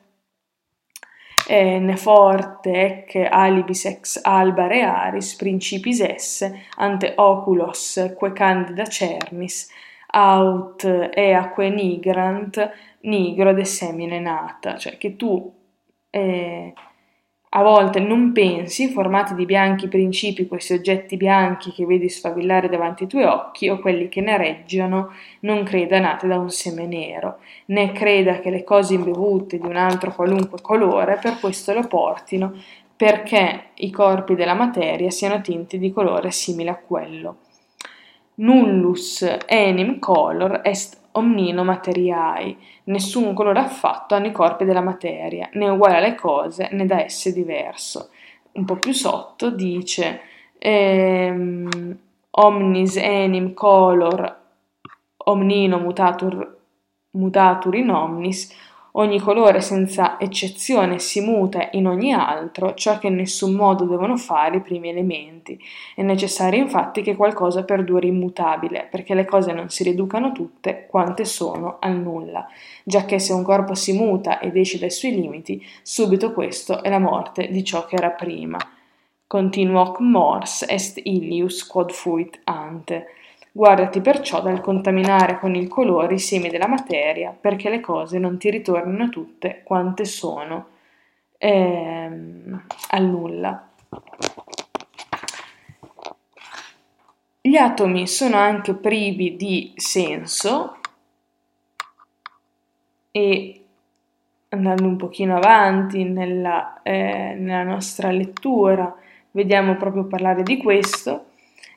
eh, 1.47 1.79
ne 1.79 1.95
forte 1.95 3.05
ec 3.07 3.27
alibis 3.31 3.85
ex 3.85 4.19
alba 4.21 4.67
rearis 4.67 5.35
principis 5.35 6.01
esse 6.01 6.65
ante 6.75 7.13
oculos 7.15 8.13
que 8.19 8.33
cernis 8.89 9.69
aut 10.17 10.83
eaque 11.13 11.69
nigrant 11.69 12.71
nigro 13.01 13.53
de 13.53 13.65
semine 13.65 14.19
nata, 14.19 14.77
cioè 14.77 14.97
che 14.97 15.15
tu 15.15 15.53
eh, 16.09 16.73
a 17.57 17.63
volte 17.63 17.99
non 17.99 18.31
pensi, 18.31 18.89
formati 18.89 19.33
di 19.33 19.45
bianchi 19.45 19.87
principi, 19.87 20.47
questi 20.47 20.73
oggetti 20.73 21.15
bianchi 21.15 21.71
che 21.71 21.85
vedi 21.85 22.09
sfavillare 22.09 22.67
davanti 22.69 23.03
ai 23.03 23.09
tuoi 23.09 23.23
occhi, 23.23 23.69
o 23.69 23.79
quelli 23.79 24.09
che 24.09 24.21
ne 24.21 24.37
reggiano, 24.37 25.11
non 25.41 25.63
creda 25.63 25.99
nate 25.99 26.27
da 26.27 26.37
un 26.37 26.49
seme 26.49 26.85
nero, 26.85 27.39
né 27.67 27.91
creda 27.91 28.39
che 28.39 28.49
le 28.49 28.63
cose 28.63 28.95
imbevute 28.95 29.57
di 29.57 29.67
un 29.67 29.77
altro 29.77 30.13
qualunque 30.13 30.59
colore 30.61 31.17
per 31.21 31.39
questo 31.39 31.73
lo 31.73 31.87
portino, 31.87 32.53
perché 32.95 33.67
i 33.75 33.91
corpi 33.91 34.35
della 34.35 34.53
materia 34.53 35.09
siano 35.09 35.41
tinti 35.41 35.77
di 35.77 35.91
colore 35.91 36.31
simile 36.31 36.69
a 36.71 36.77
quello 36.77 37.37
nullus 38.35 39.25
enim 39.45 39.99
color 39.99 40.61
est 40.63 41.03
omnino 41.11 41.63
materiae, 41.63 42.55
nessun 42.85 43.33
colore 43.33 43.59
affatto 43.59 44.15
hanno 44.15 44.27
i 44.27 44.31
corpi 44.31 44.65
della 44.65 44.81
materia, 44.81 45.49
né 45.53 45.69
uguale 45.69 45.97
alle 45.97 46.15
cose, 46.15 46.69
né 46.71 46.85
da 46.85 47.03
esse 47.03 47.31
diverso. 47.31 48.09
Un 48.53 48.65
po' 48.65 48.75
più 48.75 48.91
sotto 48.91 49.49
dice 49.49 50.21
ehm, 50.57 51.97
omnis 52.31 52.95
enim 52.97 53.53
color 53.53 54.43
omnino 55.17 55.79
mutatur, 55.79 56.57
mutatur 57.11 57.75
in 57.75 57.89
omnis, 57.89 58.53
Ogni 58.97 59.19
colore 59.19 59.59
senza 59.59 60.17
eccezione 60.17 60.99
si 60.99 61.19
muta 61.19 61.67
in 61.73 61.85
ogni 61.85 62.13
altro, 62.13 62.75
ciò 62.75 62.97
che 62.97 63.07
in 63.07 63.15
nessun 63.15 63.51
modo 63.51 63.83
devono 63.83 64.15
fare 64.15 64.57
i 64.57 64.61
primi 64.61 64.87
elementi. 64.87 65.59
È 65.93 66.01
necessario 66.01 66.61
infatti 66.61 67.01
che 67.01 67.13
qualcosa 67.13 67.65
perduri 67.65 68.07
immutabile, 68.07 68.87
perché 68.89 69.13
le 69.13 69.25
cose 69.25 69.51
non 69.51 69.69
si 69.69 69.83
riducano 69.83 70.31
tutte 70.31 70.85
quante 70.89 71.25
sono 71.25 71.75
al 71.81 71.97
nulla, 71.97 72.47
giacché 72.85 73.19
se 73.19 73.33
un 73.33 73.43
corpo 73.43 73.75
si 73.75 73.91
muta 73.91 74.39
ed 74.39 74.55
esce 74.55 74.79
dai 74.79 74.91
suoi 74.91 75.11
limiti, 75.11 75.61
subito 75.81 76.31
questo 76.31 76.81
è 76.81 76.87
la 76.87 76.99
morte 76.99 77.49
di 77.49 77.65
ciò 77.65 77.85
che 77.85 77.95
era 77.97 78.11
prima. 78.11 78.57
Continuoc 79.27 79.99
mors 79.99 80.63
est 80.69 81.01
illius 81.03 81.67
quod 81.67 81.91
fuit 81.91 82.39
ante. 82.45 83.07
Guardati 83.57 84.01
perciò 84.01 84.41
dal 84.41 84.59
contaminare 84.59 85.39
con 85.39 85.55
il 85.55 85.69
colore 85.69 86.15
i 86.15 86.19
semi 86.19 86.49
della 86.49 86.67
materia, 86.67 87.31
perché 87.31 87.69
le 87.69 87.79
cose 87.79 88.19
non 88.19 88.37
ti 88.37 88.49
ritornino 88.49 89.07
tutte 89.07 89.61
quante 89.63 90.03
sono 90.03 90.71
ehm, 91.37 92.65
al 92.89 93.03
nulla. 93.05 93.69
Gli 97.39 97.55
atomi 97.55 98.07
sono 98.07 98.35
anche 98.35 98.73
privi 98.73 99.37
di 99.37 99.71
senso 99.77 100.79
e 103.09 103.65
andando 104.49 104.83
un 104.83 104.97
pochino 104.97 105.37
avanti 105.37 106.03
nella, 106.03 106.81
eh, 106.83 107.35
nella 107.39 107.63
nostra 107.63 108.11
lettura 108.11 108.93
vediamo 109.31 109.77
proprio 109.77 110.03
parlare 110.03 110.43
di 110.43 110.57
questo. 110.57 111.27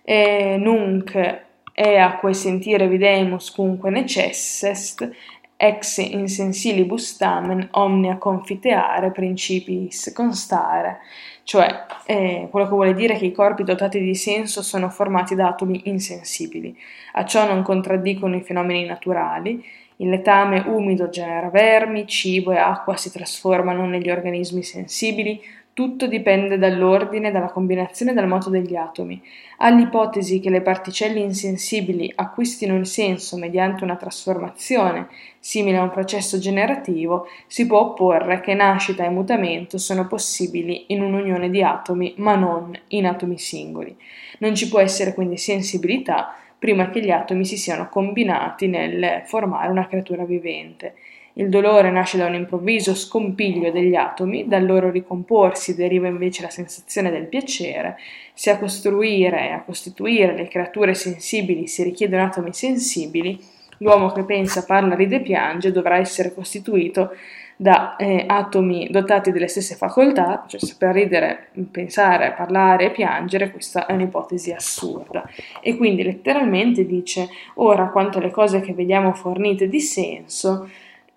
Eh, 0.02 0.56
nunc 0.58 1.46
eaque 1.78 2.34
sentire 2.34 2.88
videmus 2.88 3.50
cunque 3.50 3.90
necessest, 3.90 5.08
ex 5.56 5.98
insensilibus 5.98 7.16
tamen 7.16 7.68
omnia 7.72 8.16
confiteare 8.16 9.10
principiis 9.10 10.12
constare, 10.14 10.98
cioè 11.42 11.86
eh, 12.06 12.46
quello 12.50 12.66
che 12.66 12.74
vuole 12.74 12.94
dire 12.94 13.16
che 13.16 13.26
i 13.26 13.32
corpi 13.32 13.64
dotati 13.64 13.98
di 14.00 14.14
senso 14.14 14.62
sono 14.62 14.88
formati 14.88 15.34
da 15.34 15.48
atomi 15.48 15.82
insensibili. 15.84 16.76
A 17.14 17.24
ciò 17.24 17.46
non 17.46 17.62
contraddicono 17.62 18.36
i 18.36 18.42
fenomeni 18.42 18.84
naturali. 18.84 19.64
Il 20.00 20.10
letame 20.10 20.62
umido 20.66 21.08
genera 21.08 21.48
vermi, 21.48 22.06
cibo 22.06 22.52
e 22.52 22.56
acqua 22.56 22.96
si 22.96 23.10
trasformano 23.10 23.84
negli 23.86 24.10
organismi 24.10 24.62
sensibili, 24.62 25.40
tutto 25.78 26.08
dipende 26.08 26.58
dall'ordine, 26.58 27.30
dalla 27.30 27.52
combinazione 27.52 28.10
e 28.10 28.14
dal 28.14 28.26
moto 28.26 28.50
degli 28.50 28.74
atomi. 28.74 29.22
All'ipotesi 29.58 30.40
che 30.40 30.50
le 30.50 30.60
particelle 30.60 31.20
insensibili 31.20 32.12
acquistino 32.16 32.74
il 32.74 32.84
senso 32.84 33.36
mediante 33.36 33.84
una 33.84 33.94
trasformazione 33.94 35.06
simile 35.38 35.76
a 35.76 35.84
un 35.84 35.90
processo 35.90 36.40
generativo, 36.40 37.28
si 37.46 37.64
può 37.66 37.78
opporre 37.78 38.40
che 38.40 38.54
nascita 38.54 39.04
e 39.04 39.10
mutamento 39.10 39.78
sono 39.78 40.08
possibili 40.08 40.86
in 40.88 41.00
un'unione 41.00 41.48
di 41.48 41.62
atomi, 41.62 42.14
ma 42.16 42.34
non 42.34 42.76
in 42.88 43.06
atomi 43.06 43.38
singoli. 43.38 43.96
Non 44.40 44.56
ci 44.56 44.68
può 44.68 44.80
essere 44.80 45.14
quindi 45.14 45.36
sensibilità 45.36 46.34
prima 46.58 46.90
che 46.90 47.00
gli 47.00 47.10
atomi 47.12 47.44
si 47.44 47.56
siano 47.56 47.88
combinati 47.88 48.66
nel 48.66 49.22
formare 49.26 49.70
una 49.70 49.86
creatura 49.86 50.24
vivente. 50.24 50.94
Il 51.38 51.50
dolore 51.50 51.92
nasce 51.92 52.18
da 52.18 52.26
un 52.26 52.34
improvviso 52.34 52.96
scompiglio 52.96 53.70
degli 53.70 53.94
atomi, 53.94 54.48
dal 54.48 54.66
loro 54.66 54.90
ricomporsi 54.90 55.76
deriva 55.76 56.08
invece 56.08 56.42
la 56.42 56.50
sensazione 56.50 57.12
del 57.12 57.26
piacere. 57.26 57.96
Se 58.34 58.50
a 58.50 58.58
costruire 58.58 59.46
e 59.46 59.52
a 59.52 59.62
costituire 59.62 60.34
le 60.34 60.48
creature 60.48 60.94
sensibili 60.94 61.68
si 61.68 61.84
richiedono 61.84 62.24
atomi 62.24 62.52
sensibili, 62.52 63.38
l'uomo 63.78 64.10
che 64.10 64.24
pensa, 64.24 64.64
parla, 64.64 64.96
ride 64.96 65.16
e 65.16 65.20
piange 65.20 65.70
dovrà 65.70 65.98
essere 65.98 66.34
costituito 66.34 67.12
da 67.54 67.94
eh, 67.94 68.24
atomi 68.26 68.88
dotati 68.90 69.30
delle 69.30 69.46
stesse 69.46 69.76
facoltà, 69.76 70.44
cioè 70.48 70.58
saper 70.58 70.92
ridere, 70.92 71.50
pensare, 71.70 72.34
parlare 72.36 72.86
e 72.86 72.90
piangere, 72.90 73.52
questa 73.52 73.86
è 73.86 73.92
un'ipotesi 73.92 74.50
assurda. 74.50 75.24
E 75.60 75.76
quindi 75.76 76.02
letteralmente 76.02 76.84
dice, 76.84 77.28
ora 77.54 77.90
quanto 77.90 78.18
alle 78.18 78.32
cose 78.32 78.60
che 78.60 78.74
vediamo 78.74 79.12
fornite 79.12 79.68
di 79.68 79.80
senso, 79.80 80.68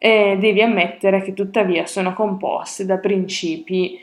e 0.04 0.36
devi 0.40 0.64
ammettere 0.64 1.22
che 1.22 1.36
tuttavia 1.36 1.86
sono 1.86 2.16
composte 2.16 2.86
da 2.86 2.98
principi 2.98 4.00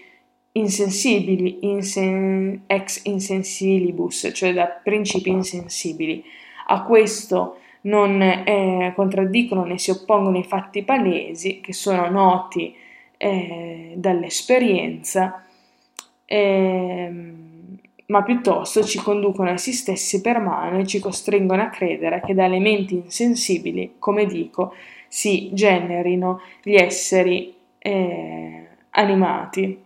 insensibili, 0.52 1.58
insen- 1.62 2.62
ex 2.68 3.04
insensilibus, 3.06 4.30
cioè 4.32 4.52
da 4.52 4.66
principi 4.66 5.30
insensibili. 5.30 6.22
A 6.66 6.84
questo 6.84 7.56
non 7.80 8.22
eh, 8.22 8.92
contraddicono 8.94 9.64
né 9.64 9.76
si 9.78 9.90
oppongono 9.90 10.38
i 10.38 10.44
fatti 10.44 10.84
palesi 10.84 11.58
che 11.60 11.72
sono 11.72 12.08
noti 12.08 12.76
eh, 13.16 13.94
dall'esperienza, 13.96 15.44
eh, 16.26 17.12
ma 18.08 18.22
piuttosto 18.22 18.82
ci 18.82 18.98
conducono 19.02 19.50
essi 19.50 19.72
stessi 19.72 20.20
per 20.20 20.38
mano 20.38 20.78
e 20.78 20.86
ci 20.86 20.98
costringono 20.98 21.62
a 21.62 21.68
credere 21.68 22.22
che 22.24 22.34
da 22.34 22.44
elementi 22.44 22.94
insensibili, 22.94 23.94
come 23.98 24.24
dico, 24.24 24.74
si 25.08 25.50
generino 25.52 26.40
gli 26.62 26.74
esseri 26.74 27.54
eh, 27.78 28.66
animati. 28.90 29.84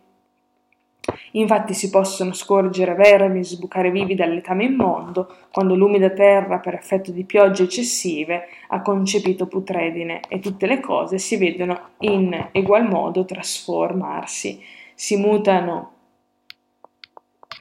Infatti 1.33 1.75
si 1.75 1.91
possono 1.91 2.33
scorgere 2.33 2.95
vermi 2.95 3.43
sbucare 3.43 3.91
vivi 3.91 4.15
dal 4.15 4.33
letame 4.33 4.65
immondo 4.65 5.35
quando 5.51 5.75
l'umida 5.75 6.11
terra, 6.11 6.59
per 6.59 6.75
effetto 6.75 7.11
di 7.11 7.25
piogge 7.25 7.65
eccessive, 7.65 8.47
ha 8.69 8.83
concepito 8.83 9.47
putredine 9.47 10.21
e 10.29 10.39
tutte 10.39 10.67
le 10.67 10.79
cose 10.79 11.19
si 11.19 11.37
vedono 11.37 11.89
in 12.01 12.51
egual 12.53 12.87
modo 12.89 13.25
trasformarsi, 13.25 14.63
si 14.95 15.17
mutano 15.17 15.92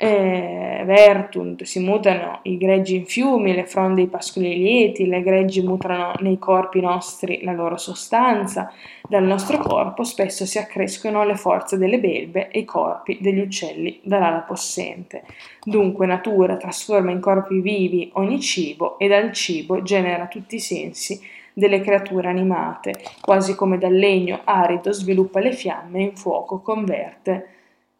eh, 0.03 0.81
vertunt, 0.83 1.61
si 1.61 1.79
mutano 1.79 2.39
i 2.43 2.57
greggi 2.57 2.95
in 2.95 3.05
fiumi, 3.05 3.53
le 3.53 3.67
fronde 3.67 4.01
i 4.01 4.07
pascoli 4.07 4.57
lieti, 4.57 5.05
le 5.05 5.21
greggi 5.21 5.61
mutano 5.61 6.13
nei 6.21 6.39
corpi 6.39 6.81
nostri 6.81 7.43
la 7.43 7.51
loro 7.51 7.77
sostanza, 7.77 8.73
dal 9.07 9.23
nostro 9.23 9.59
corpo 9.59 10.03
spesso 10.03 10.47
si 10.47 10.57
accrescono 10.57 11.23
le 11.23 11.35
forze 11.35 11.77
delle 11.77 11.99
belve 11.99 12.49
e 12.49 12.61
i 12.61 12.65
corpi 12.65 13.19
degli 13.21 13.41
uccelli 13.41 13.99
dall'ala 14.01 14.39
possente. 14.39 15.21
Dunque 15.63 16.07
natura 16.07 16.57
trasforma 16.57 17.11
in 17.11 17.19
corpi 17.19 17.59
vivi 17.59 18.09
ogni 18.13 18.39
cibo 18.39 18.97
e 18.97 19.07
dal 19.07 19.31
cibo 19.33 19.83
genera 19.83 20.25
tutti 20.25 20.55
i 20.55 20.59
sensi 20.59 21.21
delle 21.53 21.81
creature 21.81 22.27
animate, 22.27 23.03
quasi 23.21 23.53
come 23.53 23.77
dal 23.77 23.93
legno 23.93 24.41
arido 24.45 24.91
sviluppa 24.91 25.39
le 25.39 25.53
fiamme 25.53 26.01
in 26.01 26.15
fuoco 26.15 26.59
converte. 26.61 27.49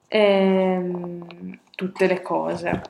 Ehm, 0.08 1.60
tutte 1.82 2.06
le 2.06 2.22
cose. 2.22 2.82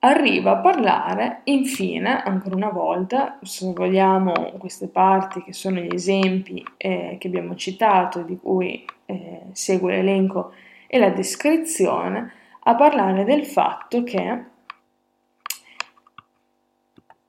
Arriva 0.00 0.50
a 0.50 0.56
parlare 0.56 1.40
infine, 1.44 2.22
ancora 2.22 2.56
una 2.56 2.68
volta, 2.68 3.38
se 3.40 3.72
vogliamo 3.72 4.32
queste 4.58 4.88
parti 4.88 5.42
che 5.42 5.54
sono 5.54 5.78
gli 5.78 5.94
esempi 5.94 6.62
eh, 6.76 7.16
che 7.18 7.28
abbiamo 7.28 7.54
citato, 7.54 8.20
di 8.22 8.36
cui 8.36 8.84
eh, 9.06 9.44
segue 9.52 9.94
l'elenco 9.94 10.52
e 10.86 10.98
la 10.98 11.08
descrizione, 11.08 12.32
a 12.64 12.74
parlare 12.74 13.24
del 13.24 13.46
fatto 13.46 14.02
che 14.02 14.44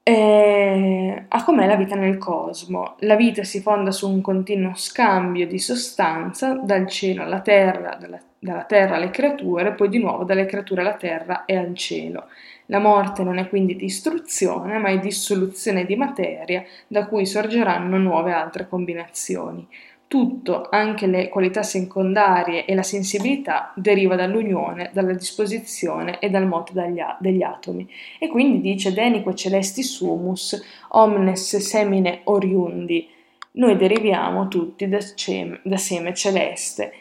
eh, 0.04 1.26
a 1.30 1.44
com'è 1.46 1.66
la 1.66 1.76
vita 1.76 1.96
nel 1.96 2.18
cosmo. 2.18 2.96
La 3.00 3.16
vita 3.16 3.44
si 3.44 3.62
fonda 3.62 3.92
su 3.92 4.10
un 4.10 4.22
continuo 4.22 4.76
scambio 4.76 5.48
di 5.48 5.60
sostanza 5.60 6.56
dal 6.56 6.88
cielo 6.88 7.24
alla 7.24 7.40
terra, 7.40 7.96
dalla, 7.96 8.20
dalla 8.38 8.66
terra 8.66 8.96
alle 8.98 9.10
creature, 9.12 9.74
poi 9.74 9.88
di 9.88 10.00
nuovo 10.00 10.26
dalle 10.26 10.46
creature 10.46 10.82
alla 10.82 10.96
terra 10.96 11.46
e 11.46 11.56
al 11.56 11.74
cielo. 11.76 12.28
La 12.68 12.80
morte 12.80 13.24
non 13.24 13.38
è 13.38 13.48
quindi 13.48 13.76
distruzione, 13.76 14.78
ma 14.78 14.90
è 14.90 15.00
dissoluzione 15.00 15.86
di 15.86 15.96
materia 15.96 16.64
da 16.88 17.06
cui 17.08 17.26
sorgeranno 17.26 17.98
nuove 17.98 18.32
altre 18.32 18.68
combinazioni. 18.68 19.68
Tutto, 20.14 20.68
anche 20.70 21.08
le 21.08 21.28
qualità 21.28 21.64
secondarie 21.64 22.66
e 22.66 22.76
la 22.76 22.84
sensibilità, 22.84 23.74
deriva 23.76 24.16
dall'unione, 24.16 24.92
dalla 24.94 25.14
disposizione 25.14 26.20
e 26.20 26.30
dal 26.30 26.46
moto 26.46 26.72
degli 27.18 27.42
atomi. 27.42 27.90
E 28.20 28.28
quindi 28.28 28.62
dice 28.62 28.94
Denique 28.94 29.34
celesti 29.34 29.82
sumus, 29.82 30.64
omnes 30.90 31.58
semine 31.58 32.20
oriundi. 32.26 33.10
Noi 33.54 33.76
deriviamo 33.76 34.48
tutti 34.50 34.88
da, 34.88 35.00
cem, 35.00 35.60
da 35.64 35.78
seme 35.78 36.14
celeste. 36.14 36.94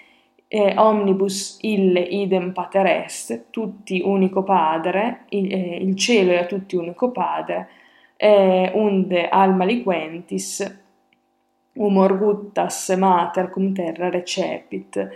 Eh, 0.49 0.73
omnibus 0.79 1.59
ille 1.61 2.01
idem 2.01 2.55
pater 2.55 2.87
est, 2.87 3.51
tutti 3.51 4.01
unico 4.03 4.43
padre, 4.43 5.27
il, 5.29 5.53
eh, 5.53 5.77
il 5.83 5.95
cielo 5.97 6.33
è 6.33 6.39
a 6.39 6.47
tutti 6.47 6.77
unico 6.77 7.11
padre, 7.11 7.69
eh, 8.17 8.71
unde 8.73 9.29
alma 9.29 9.65
liquentis, 9.65 10.81
humor 11.75 12.19
guttas 12.19 12.89
mater 12.97 13.51
cum 13.51 13.73
terra 13.73 14.11
recepit. 14.11 15.11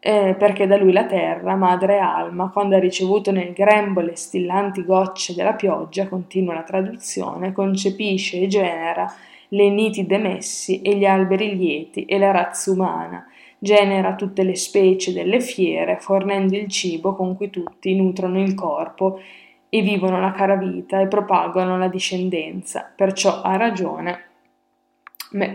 eh, 0.00 0.36
perché 0.38 0.66
da 0.66 0.76
lui 0.76 0.92
la 0.92 1.06
terra, 1.06 1.56
madre 1.56 1.98
Alma, 1.98 2.50
quando 2.50 2.76
ha 2.76 2.78
ricevuto 2.78 3.32
nel 3.32 3.52
grembo 3.52 4.00
le 4.00 4.14
stillanti 4.14 4.84
gocce 4.84 5.34
della 5.34 5.54
pioggia, 5.54 6.08
continua 6.08 6.54
la 6.54 6.62
traduzione, 6.62 7.52
concepisce 7.52 8.40
e 8.40 8.46
genera 8.46 9.12
le 9.48 9.70
nitide 9.70 10.18
messi 10.18 10.82
e 10.82 10.96
gli 10.96 11.04
alberi 11.04 11.56
lieti 11.56 12.04
e 12.04 12.18
la 12.18 12.30
razza 12.30 12.70
umana, 12.70 13.26
genera 13.58 14.14
tutte 14.14 14.44
le 14.44 14.54
specie 14.54 15.12
delle 15.12 15.40
fiere, 15.40 15.98
fornendo 15.98 16.56
il 16.56 16.68
cibo 16.68 17.14
con 17.14 17.36
cui 17.36 17.50
tutti 17.50 17.94
nutrono 17.96 18.40
il 18.40 18.54
corpo 18.54 19.20
e 19.68 19.82
vivono 19.82 20.20
la 20.20 20.32
cara 20.32 20.54
vita 20.56 21.00
e 21.00 21.08
propagano 21.08 21.76
la 21.76 21.88
discendenza. 21.88 22.90
Perciò 22.94 23.42
ha 23.42 23.56
ragione, 23.56 24.27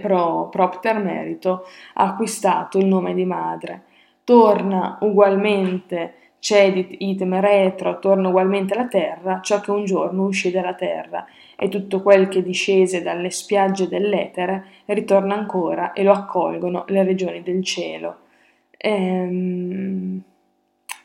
pro 0.02 0.50
propter 0.50 1.00
merito, 1.00 1.66
ha 1.96 2.04
acquistato 2.04 2.78
il 2.78 2.86
nome 2.86 3.14
di 3.14 3.26
madre 3.26 3.84
torna 4.24 4.98
ugualmente 5.02 6.16
cedit 6.40 6.96
item 7.00 7.40
retro, 7.40 8.00
torna 8.00 8.28
ugualmente 8.28 8.74
alla 8.74 8.88
terra, 8.88 9.40
ciò 9.42 9.62
che 9.62 9.72
un 9.72 9.86
giorno 9.86 10.26
uscì 10.26 10.52
dalla 10.52 10.74
terra, 10.74 11.26
e 11.56 11.70
tutto 11.70 12.02
quel 12.02 12.28
che 12.28 12.44
discese 12.44 13.02
dalle 13.02 13.30
spiagge 13.30 13.88
dell'etere 13.88 14.66
ritorna 14.86 15.36
ancora 15.36 15.94
e 15.94 16.04
lo 16.04 16.12
accolgono 16.12 16.84
le 16.88 17.04
regioni 17.04 17.42
del 17.44 17.64
cielo. 17.64 18.18
Ehm, 18.76 20.22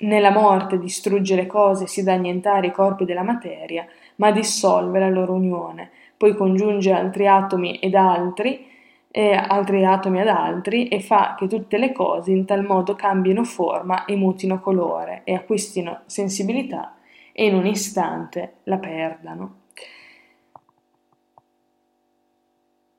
nella 0.01 0.31
morte 0.31 0.79
distrugge 0.79 1.37
le 1.37 1.47
cose, 1.47 1.87
si 1.87 2.03
dà 2.03 2.15
annientare 2.15 2.69
i 2.69 2.73
corpi 2.73 3.05
della 3.05 3.23
materia, 3.23 3.87
ma 4.17 4.33
dissolve 4.33 4.99
la 4.99 5.09
loro 5.09 5.35
unione, 5.35 5.91
poi 6.19 6.35
congiunge 6.35 6.93
altri 6.93 7.27
atomi 7.27 7.79
ed 7.79 7.95
altri, 7.95 8.67
e 9.11 9.33
altri 9.33 9.85
atomi 9.85 10.21
ad 10.21 10.29
altri 10.29 10.89
e 10.89 11.01
fa 11.01 11.35
che 11.39 11.47
tutte 11.47 11.79
le 11.79 11.93
cose 11.93 12.31
in 12.31 12.45
tal 12.45 12.65
modo 12.65 12.95
cambino 12.95 13.43
forma 13.43 14.05
e 14.05 14.15
mutino 14.17 14.61
colore 14.61 15.23
e 15.25 15.35
acquistino 15.35 16.03
sensibilità 16.07 16.97
e 17.33 17.47
in 17.47 17.55
un 17.55 17.67
istante 17.67 18.57
la 18.65 18.77
perdano. 18.77 19.55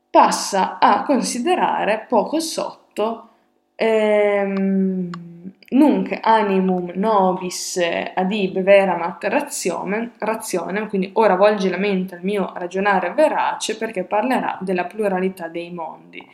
Passa 0.10 0.80
a 0.80 1.04
considerare 1.04 2.06
poco 2.10 2.40
sotto 2.40 3.30
ehm, 3.76 5.10
nunc 5.72 6.18
animum 6.22 6.92
nobis 6.96 7.80
adib 8.16 8.60
veramat 8.62 9.24
razionem, 9.24 10.88
quindi 10.88 11.12
ora 11.14 11.36
volge 11.36 11.70
la 11.70 11.78
mente 11.78 12.16
al 12.16 12.24
mio 12.24 12.52
ragionare 12.56 13.14
verace 13.14 13.78
perché 13.78 14.04
parlerà 14.04 14.58
della 14.62 14.86
pluralità 14.86 15.48
dei 15.48 15.72
mondi. 15.72 16.26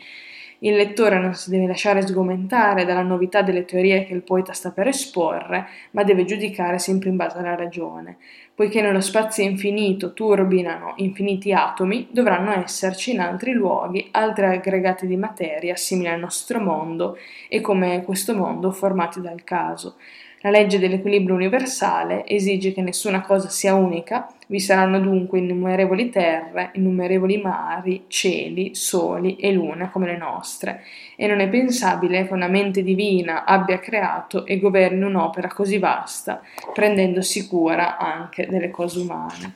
Il 0.59 0.75
lettore 0.75 1.19
non 1.19 1.33
si 1.33 1.49
deve 1.49 1.67
lasciare 1.67 2.01
sgomentare 2.01 2.85
dalla 2.85 3.01
novità 3.01 3.41
delle 3.41 3.65
teorie 3.65 4.05
che 4.05 4.13
il 4.13 4.23
poeta 4.23 4.53
sta 4.53 4.71
per 4.71 4.87
esporre, 4.87 5.67
ma 5.91 6.03
deve 6.03 6.23
giudicare 6.23 6.79
sempre 6.79 7.09
in 7.09 7.17
base 7.17 7.37
alla 7.37 7.55
ragione. 7.55 8.17
Poiché 8.55 8.81
nello 8.81 9.01
spazio 9.01 9.43
infinito 9.43 10.13
turbinano 10.13 10.93
infiniti 10.97 11.51
atomi, 11.51 12.07
dovranno 12.09 12.53
esserci 12.53 13.11
in 13.11 13.19
altri 13.19 13.51
luoghi 13.51 14.07
altri 14.11 14.45
aggregati 14.45 15.05
di 15.07 15.17
materia 15.17 15.75
simili 15.75 16.07
al 16.07 16.21
nostro 16.21 16.61
mondo 16.61 17.17
e 17.49 17.59
come 17.59 18.03
questo 18.05 18.33
mondo 18.33 18.71
formati 18.71 19.19
dal 19.19 19.43
caso. 19.43 19.97
La 20.45 20.51
legge 20.51 20.77
dell'equilibrio 20.77 21.33
universale 21.33 22.23
esige 22.27 22.71
che 22.71 22.83
nessuna 22.83 23.21
cosa 23.21 23.49
sia 23.49 23.73
unica, 23.73 24.31
vi 24.45 24.59
saranno 24.59 24.99
dunque 24.99 25.39
innumerevoli 25.39 26.11
terre, 26.11 26.69
innumerevoli 26.73 27.41
mari, 27.41 28.03
cieli, 28.09 28.75
soli 28.75 29.37
e 29.37 29.51
lune 29.51 29.89
come 29.89 30.05
le 30.05 30.17
nostre, 30.17 30.83
e 31.15 31.25
non 31.25 31.39
è 31.39 31.49
pensabile 31.49 32.27
che 32.27 32.33
una 32.33 32.47
mente 32.47 32.83
divina 32.83 33.43
abbia 33.43 33.79
creato 33.79 34.45
e 34.45 34.59
governi 34.59 35.01
un'opera 35.01 35.47
così 35.47 35.79
vasta, 35.79 36.43
prendendosi 36.75 37.47
cura 37.47 37.97
anche 37.97 38.45
delle 38.45 38.69
cose 38.69 38.99
umane. 38.99 39.51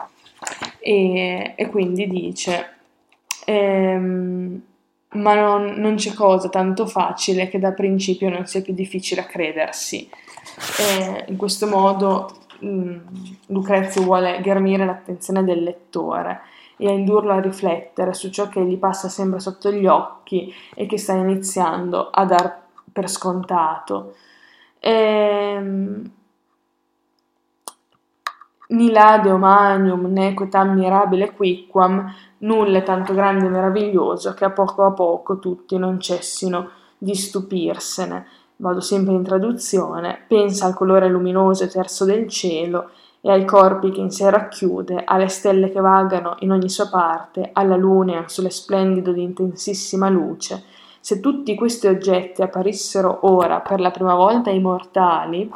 E, 0.80 1.54
e 1.56 1.68
quindi 1.68 2.08
dice, 2.08 2.68
ehm, 3.46 4.62
ma 5.12 5.36
non, 5.36 5.74
non 5.78 5.98
c'è 5.98 6.14
cosa 6.14 6.50
tanto 6.50 6.88
facile 6.88 7.48
che 7.48 7.60
da 7.60 7.74
principio 7.74 8.30
non 8.30 8.48
sia 8.48 8.64
più 8.64 8.74
difficile 8.74 9.22
a 9.22 9.26
credersi 9.26 10.10
e 10.78 11.26
in 11.28 11.38
questo 11.38 11.68
modo 11.68 12.30
mh, 12.60 12.68
mm, 12.68 12.98
Lucrezio 13.48 14.02
vuole 14.04 14.40
ghermire 14.42 14.86
l'attenzione 14.86 15.44
del 15.44 15.64
lettore 15.64 16.42
e 16.78 16.88
a 16.88 16.92
indurlo 16.92 17.34
a 17.34 17.42
riflettere 17.42 18.14
su 18.14 18.30
ciò 18.30 18.48
che 18.48 18.64
gli 18.64 18.78
passa 18.78 19.10
sempre 19.10 19.40
sotto 19.40 19.72
gli 19.72 19.86
occhi 19.86 20.54
e 20.74 20.86
che 20.86 20.98
sta 20.98 21.14
iniziando 21.14 22.10
a 22.10 22.26
dar 22.26 22.62
per 22.92 23.10
scontato. 23.10 24.16
Ehm, 24.80 26.12
Nilade 28.72 29.32
omanium 29.32 30.06
nequetam 30.12 30.76
mirabile 30.76 31.32
quicquam, 31.32 32.14
nulla 32.40 32.78
è 32.78 32.84
tanto 32.84 33.16
grande 33.16 33.48
e 33.48 33.50
meraviglioso 33.50 34.36
che 34.36 34.46
a 34.46 34.52
poco 34.52 34.86
a 34.86 34.92
poco 34.92 35.40
tutti 35.40 35.76
non 35.80 36.00
cessino 36.00 36.70
di 36.96 37.16
stupirsene 37.16 38.28
vado 38.60 38.82
sempre 38.82 39.14
in 39.14 39.24
traduzione, 39.24 40.20
pensa 40.28 40.66
al 40.66 40.74
colore 40.74 41.08
luminoso 41.08 41.64
e 41.64 41.68
terzo 41.68 42.04
del 42.04 42.28
cielo 42.28 42.92
e 43.22 43.32
ai 43.32 43.46
corpi 43.46 43.90
che 43.92 44.02
in 44.02 44.12
sé 44.12 44.30
racchiude, 44.30 45.04
alle 45.06 45.30
stelle 45.30 45.72
che 45.72 45.80
vagano 45.80 46.36
in 46.40 46.52
ogni 46.52 46.70
sua 46.70 46.90
parte, 46.90 47.52
alla 47.54 47.78
luna 47.78 48.14
e 48.14 48.18
al 48.18 48.30
sole 48.30 48.50
splendido 48.50 49.12
di 49.14 49.24
intensissima 49.24 50.10
luce. 50.10 50.64
Se 51.00 51.22
tutti 51.22 51.56
questi 51.56 51.88
oggetti 51.88 52.42
apparissero 52.42 53.20
ora 53.22 53.62
per 53.62 53.80
la 53.80 53.92
prima 53.92 54.16
volta 54.16 54.50
ai 54.50 54.60
mortali, 54.60 55.50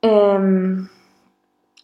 ehm, 0.00 0.88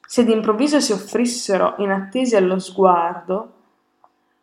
se 0.06 0.24
d'improvviso 0.24 0.80
si 0.80 0.92
offrissero 0.92 1.74
inattesi 1.78 2.36
allo 2.36 2.58
sguardo, 2.58 3.60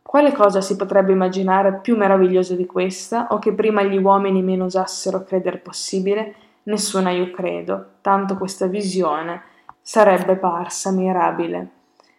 quale 0.10 0.32
cosa 0.32 0.60
si 0.60 0.76
potrebbe 0.76 1.12
immaginare 1.12 1.82
più 1.84 1.96
meraviglioso 1.96 2.56
di 2.56 2.66
questa, 2.66 3.28
o 3.30 3.38
che 3.38 3.54
prima 3.54 3.84
gli 3.84 3.96
uomini 3.96 4.42
meno 4.42 4.66
osassero 4.66 5.24
credere 5.24 5.60
possibile? 5.60 6.34
Nessuna 6.64 7.12
io 7.12 7.30
credo, 7.30 7.86
tanto 8.02 8.36
questa 8.36 8.66
visione 8.66 9.44
sarebbe 9.80 10.36
parsa 10.38 10.90
mirabile. 10.90 11.70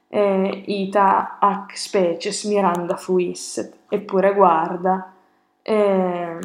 E 0.06 0.62
ita 0.66 1.38
ac 1.40 1.76
species 1.76 2.44
miranda 2.44 2.94
fuisset, 2.94 3.78
eppure 3.88 4.34
guarda, 4.34 5.12
e 5.60 6.38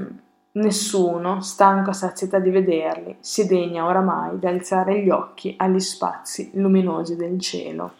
nessuno, 0.51 1.41
stanco 1.41 1.91
a 1.91 1.93
sazietà 1.93 2.39
di 2.39 2.49
vederli, 2.49 3.17
si 3.19 3.45
degna 3.45 3.85
oramai 3.85 4.39
di 4.39 4.47
alzare 4.47 4.99
gli 4.99 5.11
occhi 5.11 5.53
agli 5.59 5.79
spazi 5.79 6.49
luminosi 6.55 7.15
del 7.15 7.39
cielo. 7.39 7.91